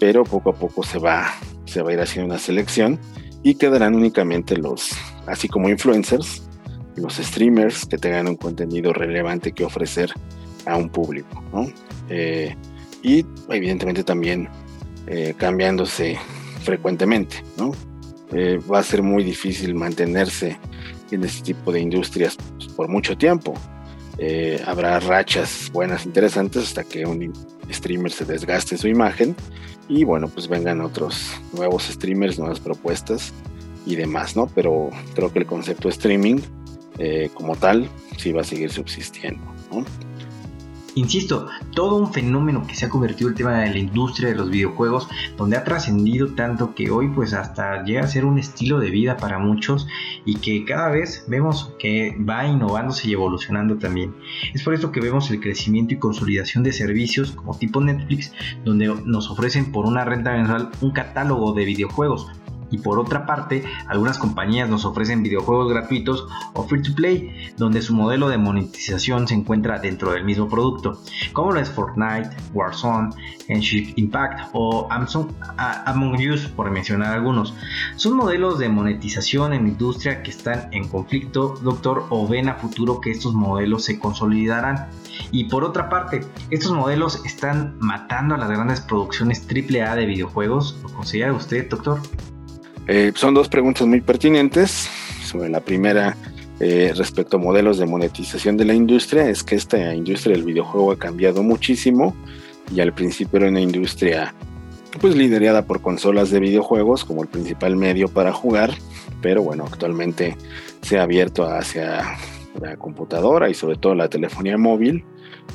pero 0.00 0.24
poco 0.24 0.50
a 0.50 0.54
poco 0.54 0.82
se 0.82 0.98
va, 0.98 1.32
se 1.66 1.82
va 1.82 1.90
a 1.90 1.92
ir 1.92 2.00
haciendo 2.00 2.32
una 2.32 2.38
selección 2.38 2.98
y 3.42 3.54
quedarán 3.54 3.94
únicamente 3.94 4.56
los, 4.56 4.90
así 5.26 5.48
como 5.48 5.68
influencers, 5.68 6.42
los 6.96 7.16
streamers 7.16 7.86
que 7.86 7.98
tengan 7.98 8.28
un 8.28 8.36
contenido 8.36 8.92
relevante 8.92 9.52
que 9.52 9.64
ofrecer 9.64 10.10
a 10.66 10.76
un 10.76 10.88
público, 10.88 11.44
eh, 12.08 12.56
y 13.02 13.26
evidentemente 13.50 14.02
también 14.02 14.48
eh, 15.06 15.34
cambiándose 15.36 16.18
frecuentemente, 16.62 17.36
va 18.32 18.78
a 18.78 18.82
ser 18.82 19.02
muy 19.02 19.22
difícil 19.22 19.74
mantenerse 19.74 20.58
en 21.10 21.24
este 21.24 21.52
tipo 21.52 21.70
de 21.70 21.80
industrias 21.80 22.36
por 22.74 22.88
mucho 22.88 23.16
tiempo. 23.16 23.54
Eh, 24.18 24.62
habrá 24.66 25.00
rachas 25.00 25.70
buenas, 25.72 26.06
interesantes, 26.06 26.64
hasta 26.64 26.84
que 26.84 27.04
un 27.04 27.32
streamer 27.70 28.12
se 28.12 28.24
desgaste 28.24 28.76
su 28.76 28.88
imagen 28.88 29.34
y 29.88 30.04
bueno, 30.04 30.28
pues 30.28 30.48
vengan 30.48 30.80
otros 30.80 31.32
nuevos 31.52 31.84
streamers, 31.84 32.38
nuevas 32.38 32.60
propuestas 32.60 33.32
y 33.86 33.96
demás, 33.96 34.36
¿no? 34.36 34.46
Pero 34.54 34.90
creo 35.14 35.32
que 35.32 35.40
el 35.40 35.46
concepto 35.46 35.88
de 35.88 35.94
streaming 35.94 36.40
eh, 36.98 37.30
como 37.34 37.56
tal 37.56 37.88
sí 38.16 38.32
va 38.32 38.42
a 38.42 38.44
seguir 38.44 38.70
subsistiendo, 38.70 39.42
¿no? 39.72 39.84
Insisto, 40.94 41.48
todo 41.74 41.96
un 41.96 42.12
fenómeno 42.12 42.66
que 42.66 42.74
se 42.74 42.86
ha 42.86 42.88
convertido 42.88 43.28
el 43.28 43.34
tema 43.34 43.58
de 43.58 43.70
la 43.70 43.78
industria 43.78 44.28
de 44.28 44.36
los 44.36 44.50
videojuegos, 44.50 45.08
donde 45.36 45.56
ha 45.56 45.64
trascendido 45.64 46.28
tanto 46.34 46.74
que 46.74 46.90
hoy 46.90 47.08
pues 47.08 47.32
hasta 47.32 47.82
llega 47.82 48.02
a 48.02 48.06
ser 48.06 48.24
un 48.24 48.38
estilo 48.38 48.78
de 48.78 48.90
vida 48.90 49.16
para 49.16 49.38
muchos 49.38 49.88
y 50.24 50.36
que 50.36 50.64
cada 50.64 50.90
vez 50.90 51.24
vemos 51.26 51.72
que 51.78 52.16
va 52.18 52.46
innovándose 52.46 53.08
y 53.08 53.12
evolucionando 53.12 53.76
también. 53.76 54.14
Es 54.54 54.62
por 54.62 54.74
esto 54.74 54.92
que 54.92 55.00
vemos 55.00 55.30
el 55.30 55.40
crecimiento 55.40 55.94
y 55.94 55.98
consolidación 55.98 56.62
de 56.62 56.72
servicios 56.72 57.32
como 57.32 57.58
tipo 57.58 57.80
Netflix, 57.80 58.32
donde 58.64 58.86
nos 59.04 59.30
ofrecen 59.30 59.72
por 59.72 59.86
una 59.86 60.04
renta 60.04 60.32
mensual 60.32 60.70
un 60.80 60.92
catálogo 60.92 61.54
de 61.54 61.64
videojuegos 61.64 62.30
y 62.70 62.78
por 62.78 62.98
otra 62.98 63.26
parte, 63.26 63.64
algunas 63.88 64.18
compañías 64.18 64.68
nos 64.68 64.84
ofrecen 64.84 65.22
videojuegos 65.22 65.70
gratuitos 65.70 66.26
o 66.54 66.64
free 66.64 66.82
to 66.82 66.94
play, 66.94 67.52
donde 67.56 67.82
su 67.82 67.94
modelo 67.94 68.28
de 68.28 68.38
monetización 68.38 69.28
se 69.28 69.34
encuentra 69.34 69.78
dentro 69.78 70.12
del 70.12 70.24
mismo 70.24 70.48
producto, 70.48 71.00
como 71.32 71.52
lo 71.52 71.60
es 71.60 71.70
Fortnite, 71.70 72.30
Warzone, 72.52 73.10
Genshin 73.46 73.92
Impact 73.96 74.50
o 74.52 74.88
Among 74.90 76.16
Us, 76.32 76.46
por 76.48 76.70
mencionar 76.70 77.14
algunos. 77.14 77.54
Son 77.96 78.16
modelos 78.16 78.58
de 78.58 78.68
monetización 78.68 79.52
en 79.52 79.64
la 79.64 79.68
industria 79.68 80.22
que 80.22 80.30
están 80.30 80.68
en 80.72 80.88
conflicto, 80.88 81.54
doctor, 81.62 82.06
o 82.10 82.26
ven 82.26 82.48
a 82.48 82.54
futuro 82.54 83.00
que 83.00 83.10
estos 83.10 83.34
modelos 83.34 83.84
se 83.84 83.98
consolidarán. 83.98 84.88
Y 85.30 85.44
por 85.44 85.64
otra 85.64 85.88
parte, 85.88 86.26
estos 86.50 86.72
modelos 86.72 87.24
están 87.24 87.76
matando 87.78 88.34
a 88.34 88.38
las 88.38 88.48
grandes 88.48 88.80
producciones 88.80 89.46
AAA 89.48 89.96
de 89.96 90.06
videojuegos. 90.06 90.78
¿Lo 90.82 90.88
considera 90.92 91.32
usted, 91.32 91.68
doctor? 91.68 92.00
Eh, 92.86 93.12
son 93.14 93.34
dos 93.34 93.48
preguntas 93.48 93.86
muy 93.86 94.00
pertinentes. 94.00 94.88
Sobre 95.24 95.48
la 95.48 95.60
primera, 95.60 96.16
eh, 96.60 96.92
respecto 96.96 97.36
a 97.36 97.40
modelos 97.40 97.78
de 97.78 97.86
monetización 97.86 98.56
de 98.56 98.64
la 98.64 98.74
industria, 98.74 99.28
es 99.28 99.42
que 99.42 99.54
esta 99.54 99.94
industria 99.94 100.36
del 100.36 100.44
videojuego 100.44 100.92
ha 100.92 100.98
cambiado 100.98 101.42
muchísimo 101.42 102.14
y 102.74 102.80
al 102.80 102.92
principio 102.92 103.38
era 103.38 103.48
una 103.48 103.60
industria 103.60 104.34
pues 105.00 105.16
liderada 105.16 105.66
por 105.66 105.82
consolas 105.82 106.30
de 106.30 106.38
videojuegos 106.38 107.04
como 107.04 107.22
el 107.22 107.28
principal 107.28 107.74
medio 107.76 108.08
para 108.08 108.32
jugar, 108.32 108.72
pero 109.20 109.42
bueno, 109.42 109.64
actualmente 109.66 110.36
se 110.82 110.98
ha 110.98 111.02
abierto 111.02 111.46
hacia 111.46 112.16
la 112.60 112.76
computadora 112.76 113.50
y 113.50 113.54
sobre 113.54 113.76
todo 113.76 113.94
la 113.94 114.08
telefonía 114.08 114.56
móvil 114.56 115.04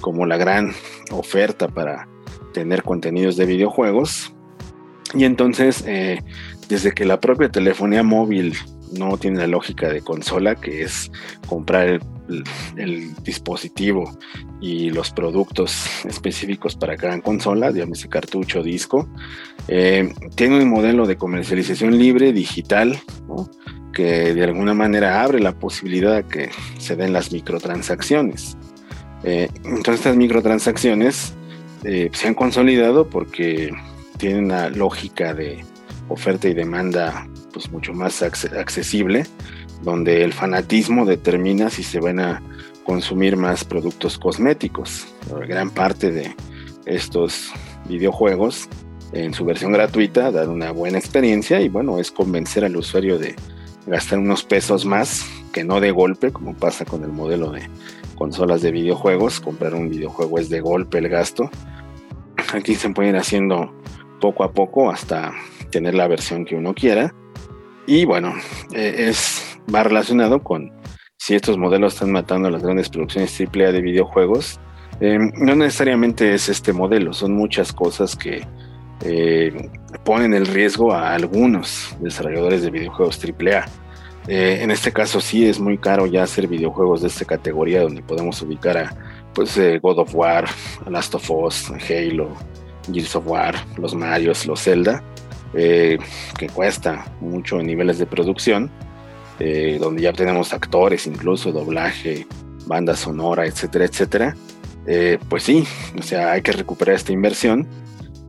como 0.01 0.25
la 0.25 0.35
gran 0.35 0.73
oferta 1.11 1.67
para 1.69 2.07
tener 2.53 2.83
contenidos 2.83 3.37
de 3.37 3.45
videojuegos. 3.45 4.33
Y 5.13 5.23
entonces 5.23 5.83
eh, 5.87 6.21
desde 6.69 6.93
que 6.93 7.03
la 7.03 7.19
propia 7.19 7.49
telefonía 7.49 8.03
móvil 8.03 8.55
no 8.97 9.17
tiene 9.17 9.39
la 9.39 9.47
lógica 9.47 9.89
de 9.89 10.01
consola, 10.01 10.55
que 10.55 10.83
es 10.83 11.11
comprar 11.47 11.99
el, 12.77 13.15
dispositivo 13.23 14.17
y 14.61 14.91
los 14.91 15.11
productos 15.11 16.05
específicos 16.05 16.75
para 16.75 16.95
cada 16.95 17.19
consola, 17.21 17.71
digamos 17.71 18.05
cartucho, 18.05 18.61
disco, 18.61 19.09
eh, 19.67 20.13
tiene 20.35 20.61
un 20.61 20.69
modelo 20.69 21.07
de 21.07 21.17
comercialización 21.17 21.97
libre, 21.97 22.31
digital, 22.33 22.99
que 23.93 24.33
de 24.35 24.43
alguna 24.43 24.75
manera 24.75 25.23
abre 25.23 25.39
la 25.39 25.53
posibilidad 25.53 26.15
de 26.15 26.23
que 26.23 26.49
se 26.77 26.95
den 26.95 27.13
las 27.13 27.31
microtransacciones. 27.31 28.57
Eh, 29.23 29.49
entonces 29.65 29.95
estas 29.95 30.15
microtransacciones 30.15 31.33
eh, 31.83 32.09
se 32.13 32.27
han 32.27 32.35
consolidado 32.35 33.09
porque 33.09 33.73
tienen 34.17 34.45
una 34.45 34.69
lógica 34.69 35.33
de 35.33 35.63
oferta 36.09 36.47
y 36.47 36.53
demanda 36.53 37.27
pues 37.53 37.71
mucho 37.71 37.93
más 37.93 38.21
accesible, 38.21 39.25
donde 39.81 40.23
el 40.23 40.33
fanatismo 40.33 41.05
determina 41.05 41.69
si 41.69 41.83
se 41.83 41.99
van 41.99 42.19
a 42.19 42.43
consumir 42.83 43.37
más 43.37 43.63
productos 43.63 44.17
cosméticos. 44.17 45.07
gran 45.47 45.69
parte 45.69 46.11
de 46.11 46.35
estos 46.85 47.51
videojuegos 47.87 48.67
en 49.11 49.33
su 49.33 49.45
versión 49.45 49.71
gratuita 49.71 50.31
dan 50.31 50.49
una 50.49 50.71
buena 50.71 50.97
experiencia 50.97 51.61
y 51.61 51.69
bueno, 51.69 51.99
es 51.99 52.11
convencer 52.11 52.63
al 52.63 52.75
usuario 52.75 53.17
de 53.17 53.35
gastar 53.87 54.19
unos 54.19 54.43
pesos 54.43 54.85
más 54.85 55.25
que 55.51 55.63
no 55.63 55.79
de 55.79 55.91
golpe, 55.91 56.31
como 56.31 56.55
pasa 56.55 56.85
con 56.85 57.03
el 57.03 57.11
modelo 57.11 57.51
de 57.51 57.67
consolas 58.15 58.61
de 58.61 58.71
videojuegos. 58.71 59.39
Comprar 59.39 59.73
un 59.73 59.89
videojuego 59.89 60.37
es 60.37 60.49
de 60.49 60.61
golpe 60.61 60.99
el 60.99 61.09
gasto. 61.09 61.49
Aquí 62.53 62.75
se 62.75 62.89
pueden 62.89 63.15
ir 63.15 63.19
haciendo 63.19 63.73
poco 64.21 64.43
a 64.43 64.51
poco 64.51 64.91
hasta 64.91 65.33
tener 65.69 65.93
la 65.93 66.07
versión 66.07 66.45
que 66.45 66.55
uno 66.55 66.73
quiera. 66.73 67.13
Y 67.87 68.05
bueno, 68.05 68.33
eh, 68.73 69.07
es, 69.09 69.57
va 69.73 69.83
relacionado 69.83 70.43
con 70.43 70.71
si 71.17 71.35
estos 71.35 71.57
modelos 71.57 71.93
están 71.93 72.11
matando 72.11 72.49
las 72.49 72.63
grandes 72.63 72.89
producciones 72.89 73.39
AAA 73.39 73.71
de 73.71 73.81
videojuegos. 73.81 74.59
Em, 74.99 75.31
no 75.35 75.55
necesariamente 75.55 76.33
es 76.33 76.49
este 76.49 76.73
modelo, 76.73 77.13
son 77.13 77.33
muchas 77.33 77.73
cosas 77.73 78.15
que 78.15 78.45
eh, 79.01 79.69
ponen 80.03 80.33
el 80.33 80.45
riesgo 80.45 80.93
a 80.93 81.13
algunos 81.13 81.95
desarrolladores 81.99 82.61
de 82.63 82.71
videojuegos 82.71 83.19
AAA. 83.23 83.65
Eh, 84.27 84.59
en 84.61 84.69
este 84.69 84.91
caso 84.91 85.21
sí 85.21 85.47
es 85.47 85.59
muy 85.59 85.77
caro 85.77 86.05
ya 86.05 86.23
hacer 86.23 86.47
videojuegos 86.47 87.01
de 87.01 87.07
esta 87.07 87.25
categoría 87.25 87.81
donde 87.81 88.03
podemos 88.03 88.41
ubicar 88.41 88.77
a 88.77 88.95
pues 89.33 89.59
God 89.81 89.99
of 89.99 90.13
War, 90.13 90.45
Last 90.87 91.15
of 91.15 91.31
Us, 91.31 91.71
Halo, 91.89 92.35
Gears 92.91 93.15
of 93.15 93.27
War, 93.27 93.55
los 93.77 93.95
Marios, 93.95 94.45
los 94.45 94.61
Zelda. 94.61 95.03
Eh, 95.53 95.97
que 96.37 96.47
cuesta 96.47 97.11
mucho 97.21 97.59
en 97.59 97.65
niveles 97.65 97.97
de 97.97 98.05
producción, 98.05 98.69
eh, 99.39 99.77
donde 99.79 100.03
ya 100.03 100.13
tenemos 100.13 100.53
actores, 100.53 101.07
incluso 101.07 101.51
doblaje, 101.51 102.27
banda 102.67 102.95
sonora, 102.95 103.47
etcétera, 103.47 103.85
etcétera. 103.85 104.35
Eh, 104.85 105.17
pues 105.27 105.43
sí, 105.43 105.65
o 105.97 106.03
sea, 106.03 106.33
hay 106.33 106.41
que 106.41 106.51
recuperar 106.51 106.95
esta 106.95 107.11
inversión 107.11 107.67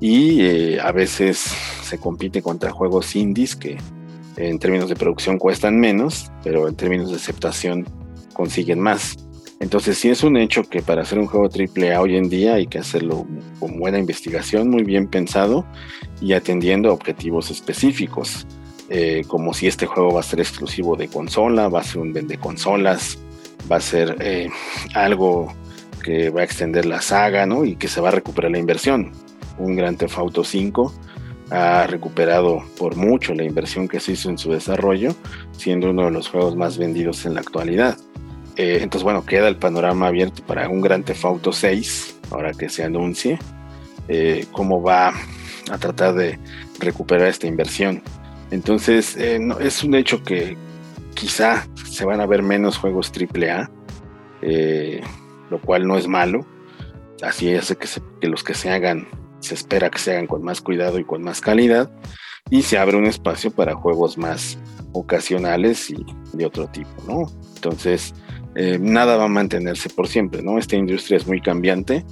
y 0.01 0.79
a 0.79 0.93
veces 0.93 1.55
se 1.83 1.99
compite 1.99 2.41
contra 2.41 2.71
juegos 2.71 3.15
indies 3.15 3.55
que 3.55 3.77
en 4.37 4.59
términos 4.59 4.89
de 4.89 4.97
producción 4.97 5.39
cuestan 5.39 5.79
menos, 5.79 6.33
pero 6.43 6.69
en 6.69 6.75
términos 6.75 7.11
de 7.11 7.17
aceptación 7.17 7.85
consiguen 8.33 8.81
más. 8.81 9.17
Entonces 9.61 9.99
sí 9.99 10.09
es 10.09 10.23
un 10.23 10.39
hecho 10.39 10.63
que 10.63 10.81
para 10.81 11.03
hacer 11.03 11.19
un 11.19 11.27
juego 11.27 11.47
AAA 11.47 12.01
hoy 12.01 12.17
en 12.17 12.31
día 12.31 12.55
hay 12.55 12.67
que 12.67 12.79
hacerlo 12.79 13.27
con 13.59 13.79
buena 13.79 13.99
investigación, 13.99 14.71
muy 14.71 14.85
bien 14.85 15.07
pensado 15.07 15.67
y 16.21 16.33
atendiendo 16.33 16.93
objetivos 16.93 17.51
específicos, 17.51 18.47
eh, 18.89 19.23
como 19.27 19.55
si 19.55 19.67
este 19.67 19.87
juego 19.87 20.15
va 20.15 20.21
a 20.21 20.25
ser 20.25 20.41
exclusivo 20.41 20.97
de 20.97 21.09
consola, 21.09 21.69
va 21.69 21.81
a 21.81 21.85
ser 21.85 21.99
un 21.99 22.13
vende 22.13 22.39
consolas, 22.39 23.19
va 23.71 23.77
a 23.77 23.81
ser 23.81 24.17
eh, 24.21 24.51
algo 24.95 25.53
que 26.03 26.31
va 26.31 26.41
a 26.41 26.45
extender 26.45 26.87
la 26.87 27.01
saga, 27.01 27.47
¿no? 27.47 27.65
Y 27.65 27.77
que 27.77 27.89
se 27.89 28.01
va 28.01 28.09
a 28.09 28.13
recuperar 28.13 28.51
la 28.51 28.59
inversión. 28.59 29.13
Un 29.59 29.77
Gran 29.77 29.97
Theft 29.97 30.19
Auto 30.19 30.45
5 30.45 30.93
ha 31.51 31.87
recuperado 31.87 32.63
por 32.79 32.97
mucho 32.97 33.35
la 33.35 33.45
inversión 33.45 33.89
que 33.89 34.01
se 34.01 34.13
hizo 34.13 34.31
en 34.31 34.39
su 34.39 34.53
desarrollo, 34.53 35.15
siendo 35.53 35.91
uno 35.91 36.07
de 36.07 36.11
los 36.13 36.29
juegos 36.29 36.57
más 36.57 36.79
vendidos 36.79 37.27
en 37.27 37.35
la 37.35 37.41
actualidad. 37.41 37.99
Eh, 38.57 38.79
entonces, 38.83 39.03
bueno, 39.05 39.25
queda 39.25 39.49
el 39.49 39.57
panorama 39.57 40.09
abierto 40.09 40.43
para 40.45 40.69
un 40.69 40.81
Gran 40.81 41.03
Theft 41.03 41.25
Auto 41.25 41.53
6, 41.53 42.19
ahora 42.31 42.53
que 42.53 42.69
se 42.69 42.85
anuncie, 42.85 43.39
eh, 44.09 44.47
cómo 44.53 44.83
va 44.83 45.13
a 45.71 45.79
tratar 45.79 46.15
de 46.15 46.39
recuperar 46.79 47.29
esta 47.29 47.47
inversión. 47.47 48.03
Entonces, 48.51 49.17
eh, 49.17 49.39
es 49.61 49.85
un 49.85 49.95
hecho 49.95 50.23
que 50.23 50.57
quizá 51.15 51.67
se 51.85 52.05
van 52.05 52.21
a 52.21 52.27
ver 52.27 52.43
menos 52.43 52.79
juegos 52.79 53.13
AAA, 53.13 53.71
lo 55.51 55.61
cual 55.61 55.87
no 55.87 55.97
es 55.97 56.09
malo. 56.09 56.47
Así 57.23 57.47
que, 57.47 57.89
que 58.21 58.29
los 58.29 58.43
que 58.43 58.55
se 58.55 58.71
hagan 58.71 59.07
se 59.41 59.55
espera 59.55 59.91
que 59.91 59.99
se 59.99 60.13
hagan 60.13 60.27
con 60.27 60.43
más 60.43 60.61
cuidado 60.61 60.99
y 60.99 61.05
con 61.05 61.23
más 61.23 61.41
calidad 61.41 61.91
y 62.51 62.63
se 62.63 62.79
abre 62.79 62.97
un 62.97 63.07
espacio 63.07 63.51
para 63.51 63.75
juegos 63.75 64.17
más 64.19 64.59
ocasionales 64.93 65.91
y 65.91 66.05
de 66.33 66.47
otro 66.47 66.67
tipo, 66.69 66.91
¿no? 67.07 67.31
Entonces, 67.57 68.15
eh, 68.55 68.79
nada 68.81 69.17
va 69.17 69.25
a 69.25 69.29
mantenerse 69.29 69.89
por 69.89 70.09
siempre, 70.09 70.43
¿no? 70.43 70.59
Esta 70.59 70.77
industria 70.77 71.17
es 71.17 71.27
muy 71.27 71.41
cambiante 71.41 72.05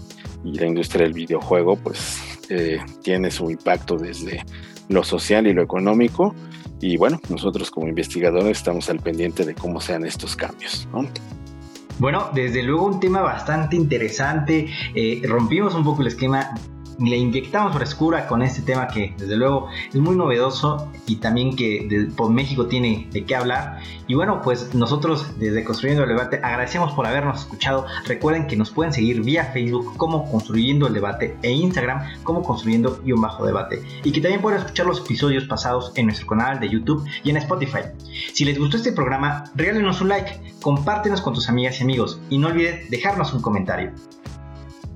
y 0.45 0.59
la 0.59 0.67
industria 0.67 1.05
del 1.05 1.13
videojuego, 1.13 1.77
pues, 1.77 2.21
eh, 2.51 2.81
tiene 3.03 3.31
su 3.31 3.51
impacto 3.51 3.97
desde 3.97 4.45
lo 4.89 5.05
social 5.05 5.47
y 5.47 5.53
lo 5.53 5.63
económico 5.63 6.35
y 6.81 6.97
bueno, 6.97 7.21
nosotros 7.29 7.71
como 7.71 7.89
investigadores 7.89 8.59
estamos 8.59 8.89
al 8.89 9.01
pendiente 9.01 9.45
de 9.45 9.55
cómo 9.55 9.81
sean 9.81 10.05
estos 10.05 10.37
cambios, 10.37 10.89
¿no? 10.93 11.07
Bueno, 11.99 12.31
desde 12.33 12.63
luego 12.63 12.87
un 12.87 13.01
tema 13.01 13.23
bastante 13.23 13.75
interesante. 13.75 14.69
Eh, 14.95 15.21
rompimos 15.25 15.75
un 15.75 15.83
poco 15.83 16.03
el 16.03 16.09
esquema 16.09 16.55
le 16.99 17.17
inyectamos 17.17 17.75
frescura 17.75 18.27
con 18.27 18.43
este 18.43 18.63
tema 18.63 18.89
que 18.89 19.15
desde 19.17 19.37
luego 19.37 19.69
es 19.89 19.95
muy 19.97 20.17
novedoso 20.17 20.91
y 21.07 21.17
también 21.17 21.55
que 21.55 22.09
por 22.17 22.31
México 22.31 22.67
tiene 22.67 23.09
de 23.13 23.25
qué 23.25 23.37
hablar. 23.37 23.79
Y 24.07 24.15
bueno, 24.15 24.43
pues 24.43 24.75
nosotros 24.75 25.39
desde 25.39 25.65
Construyendo 25.65 26.03
el 26.03 26.09
Debate 26.09 26.41
agradecemos 26.43 26.93
por 26.93 27.07
habernos 27.07 27.41
escuchado. 27.41 27.87
Recuerden 28.07 28.47
que 28.47 28.57
nos 28.57 28.71
pueden 28.71 28.93
seguir 28.93 29.23
vía 29.23 29.45
Facebook 29.53 29.97
como 29.97 30.31
Construyendo 30.31 30.87
el 30.87 30.95
Debate 30.95 31.37
e 31.43 31.53
Instagram 31.53 32.03
como 32.25 32.43
Construyendo 32.43 33.01
y 33.05 33.13
un 33.13 33.21
bajo 33.21 33.47
debate. 33.47 33.83
Y 34.03 34.11
que 34.11 34.21
también 34.21 34.41
pueden 34.41 34.61
escuchar 34.61 34.87
los 34.87 35.01
episodios 35.01 35.45
pasados 35.45 35.93
en 35.95 36.07
nuestro 36.07 36.27
canal 36.27 36.59
de 36.59 36.69
YouTube 36.69 37.05
y 37.23 37.31
en 37.31 37.37
Spotify. 37.37 37.81
Si 38.33 38.45
les 38.45 38.59
gustó 38.59 38.77
este 38.77 38.93
programa, 38.93 39.45
regálenos 39.55 40.01
un 40.01 40.09
like, 40.09 40.55
compártenos 40.61 41.21
con 41.21 41.35
tus 41.35 41.49
amigas 41.49 41.79
y 41.81 41.85
amigos 41.85 42.21
y 42.29 42.39
no 42.39 42.49
olvides 42.49 42.91
dejarnos 42.91 43.33
un 43.33 43.43
comentario. 43.43 43.93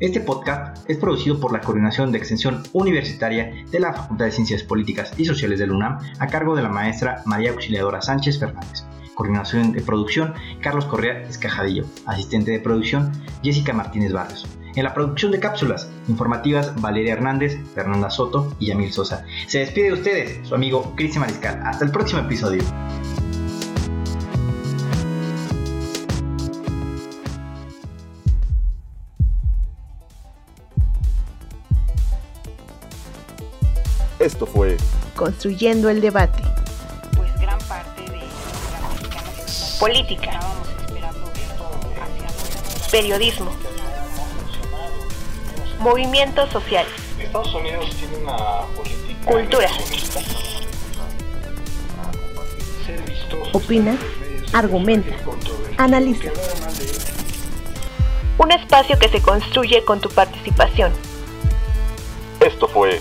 Este 0.03 0.21
podcast 0.21 0.79
es 0.91 0.99
producido 0.99 1.39
por 1.39 1.53
la 1.53 1.61
Coordinación 1.61 2.11
de 2.11 2.19
Extensión 2.19 2.65
Universitaria 2.73 3.65
de 3.71 3.79
la 3.79 3.93
Facultad 3.93 4.25
de 4.25 4.33
Ciencias 4.33 4.65
Políticas 4.65 5.13
y 5.17 5.25
Sociales 5.25 5.61
del 5.61 5.71
UNAM 5.71 6.01
a 6.19 6.27
cargo 6.27 6.57
de 6.57 6.63
la 6.63 6.69
maestra 6.69 7.23
María 7.25 7.53
Auxiliadora 7.53 8.03
Sánchez 8.03 8.41
Fernández. 8.41 8.83
Coordinación 9.15 9.71
de 9.71 9.81
producción 9.81 10.35
Carlos 10.61 10.87
Correa 10.87 11.23
Escajadillo. 11.29 11.85
Asistente 12.05 12.51
de 12.51 12.59
producción 12.59 13.13
Jessica 13.45 13.73
Martínez 13.73 14.13
Barrios. 14.13 14.45
En 14.75 14.83
la 14.83 14.93
producción 14.93 15.31
de 15.31 15.39
cápsulas 15.39 15.89
informativas 16.09 16.75
Valeria 16.81 17.13
Hernández, 17.13 17.57
Fernanda 17.73 18.11
Soto 18.11 18.57
y 18.59 18.67
Yamil 18.67 18.93
Sosa. 18.93 19.25
Se 19.47 19.61
despide 19.61 19.87
de 19.87 19.93
ustedes 19.93 20.49
su 20.49 20.57
amigo 20.57 20.95
Cristian 20.97 21.21
Mariscal. 21.21 21.63
Hasta 21.65 21.85
el 21.85 21.93
próximo 21.93 22.23
episodio. 22.23 22.65
Esto 34.23 34.47
fue 34.47 34.77
Construyendo 35.17 35.91
el 35.91 36.01
debate. 36.01 36.45
Pues 37.17 37.37
gran 37.41 37.59
parte 37.59 38.03
de 38.03 38.21
Política. 39.81 40.39
Periodismo. 42.93 43.51
Movimientos 45.81 46.51
sociales. 46.51 46.93
Estados 47.19 47.53
Unidos 47.53 47.91
tiene 47.97 48.17
una 48.19 48.61
política. 48.77 49.25
Cultura. 49.25 49.69
Opina, 53.53 53.97
argumenta, 54.53 55.17
analiza. 55.79 56.31
Un 58.39 58.53
espacio 58.53 58.97
que 59.01 59.09
se 59.09 59.21
construye 59.21 59.85
con 59.85 60.01
tu 60.01 60.09
participación. 60.11 60.93
Esto 62.41 62.69
fue 62.69 63.01